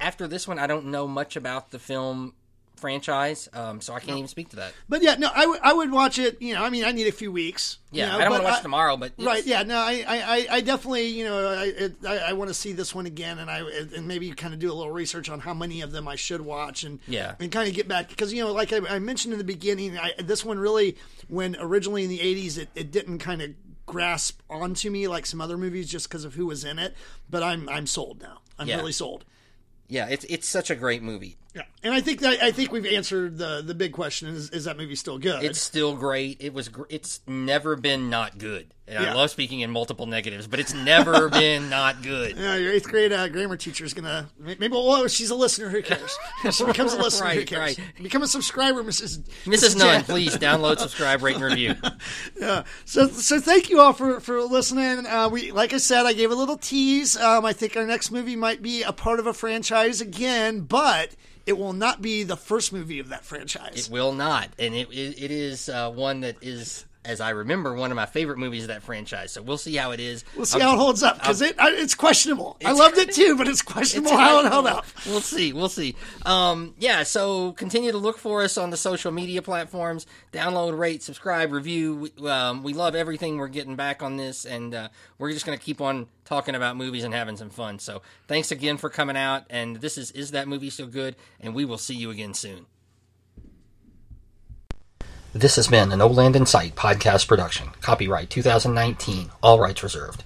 [0.00, 2.34] after this one, I don't know much about the film
[2.76, 4.74] franchise, um, so I can't even speak to that.
[4.88, 6.42] But yeah, no, I would watch it.
[6.42, 7.78] You know, I mean, I need a few weeks.
[7.92, 9.46] you Yeah, know, I don't want to watch it tomorrow, but it's- Right.
[9.46, 9.62] Yeah.
[9.62, 9.76] No.
[9.78, 10.04] I.
[10.06, 10.20] I.
[10.36, 11.06] I- I definitely.
[11.06, 11.48] You know.
[11.48, 11.90] I.
[12.06, 13.60] I, I want to see this one again, and I.
[13.96, 16.40] And maybe kind of do a little research on how many of them I should
[16.42, 17.36] watch, and Yeah.
[17.40, 19.96] and kind of get back because you know, like I, I mentioned in the beginning,
[19.96, 20.96] I, this one really,
[21.28, 23.50] when originally in the '80s, it, it didn't kind of
[23.86, 26.94] grasp onto me like some other movies just because of who was in it.
[27.28, 28.40] But I'm I'm sold now.
[28.58, 28.76] I'm Yeah.
[28.76, 29.24] really sold.
[29.88, 31.36] yeah, it's it's such a great movie.
[31.54, 31.62] Yeah.
[31.84, 34.76] And I think that I think we've answered the the big question: is is that
[34.76, 35.44] movie still good?
[35.44, 36.38] It's still great.
[36.40, 36.68] It was.
[36.68, 38.72] Gr- it's never been not good.
[38.88, 39.12] And Yeah.
[39.12, 42.36] I love speaking in multiple negatives, but it's never been not good.
[42.36, 44.68] Yeah, your eighth grade uh, grammar teacher is gonna maybe.
[44.68, 45.68] Well, she's a listener.
[45.68, 46.18] Who cares?
[46.52, 47.30] She becomes a listener.
[47.30, 47.78] who cares?
[47.78, 47.80] right.
[48.02, 49.18] Become a subscriber, Mrs.
[49.44, 49.76] Mrs.
[49.76, 51.74] Nunn, please download, subscribe, rate, and review.
[52.40, 52.64] yeah.
[52.84, 55.06] So, so thank you all for for listening.
[55.06, 57.16] Uh, we, like I said, I gave a little tease.
[57.16, 61.14] Um, I think our next movie might be a part of a franchise again, but
[61.46, 63.86] it will not be the first movie of that franchise.
[63.86, 67.74] It will not, and it it, it is uh, one that is, as I remember,
[67.74, 69.32] one of my favorite movies of that franchise.
[69.32, 70.24] So we'll see how it is.
[70.36, 72.56] we'll see how it holds up because it I, it's questionable.
[72.64, 74.86] I loved it too, but it's questionable how it held up.
[75.06, 75.52] We'll see.
[75.52, 75.96] We'll see.
[76.24, 77.02] Um, yeah.
[77.02, 80.06] So continue to look for us on the social media platforms.
[80.32, 82.10] Download, rate, subscribe, review.
[82.18, 84.88] We, um, we love everything we're getting back on this, and uh,
[85.18, 87.78] we're just going to keep on talking about movies and having some fun.
[87.78, 89.44] So thanks again for coming out.
[89.50, 91.16] And this is is that movie so good?
[91.40, 92.66] And we will see you again soon.
[95.34, 97.68] This has been an Oland Insight podcast production.
[97.80, 99.30] Copyright 2019.
[99.42, 100.24] All rights reserved.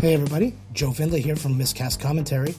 [0.00, 2.54] Hey everybody, Joe Findlay here from Miscast Commentary.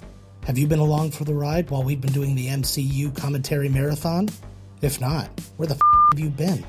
[0.46, 4.30] Have you been along for the ride while we've been doing the MCU commentary marathon?
[4.82, 5.82] If not, where the f-
[6.12, 6.66] have you been?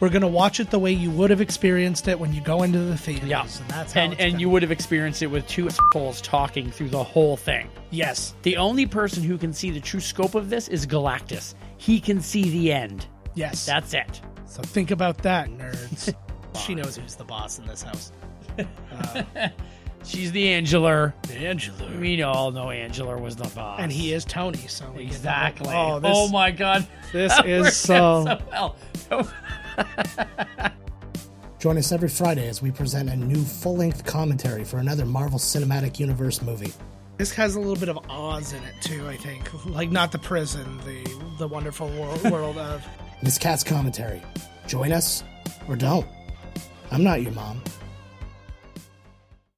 [0.00, 2.78] We're gonna watch it the way you would have experienced it when you go into
[2.80, 3.28] the theaters.
[3.28, 6.70] Yeah, and that's how and and you would have experienced it with two assholes talking
[6.72, 7.68] through the whole thing.
[7.90, 11.54] yes, The only person who can see the true scope of this is Galactus.
[11.78, 13.06] He can see the end.
[13.34, 13.64] yes.
[13.64, 14.20] That's it.
[14.46, 16.14] So think about that, nerds.
[16.64, 18.12] she knows who's the boss in this house.
[18.58, 19.22] Uh,
[20.04, 21.12] she's the Angeler.
[21.34, 23.78] Angela, We all know Angeler was the boss.
[23.80, 24.58] and he is Tony.
[24.66, 25.68] So we get the- exactly.
[25.70, 28.76] Oh, Oh, my god, this That is worked uh, so-
[29.10, 29.28] well.
[31.58, 35.98] Join us every Friday as we present a new full-length commentary for another Marvel Cinematic
[35.98, 36.72] Universe movie.
[37.16, 39.08] This has a little bit of Oz in it too.
[39.08, 41.04] I think, like not the prison, the
[41.38, 42.86] the wonderful world, world of.
[43.38, 44.22] Cat's Commentary.
[44.66, 45.24] Join us
[45.68, 46.06] or don't.
[46.90, 47.62] I'm not your mom.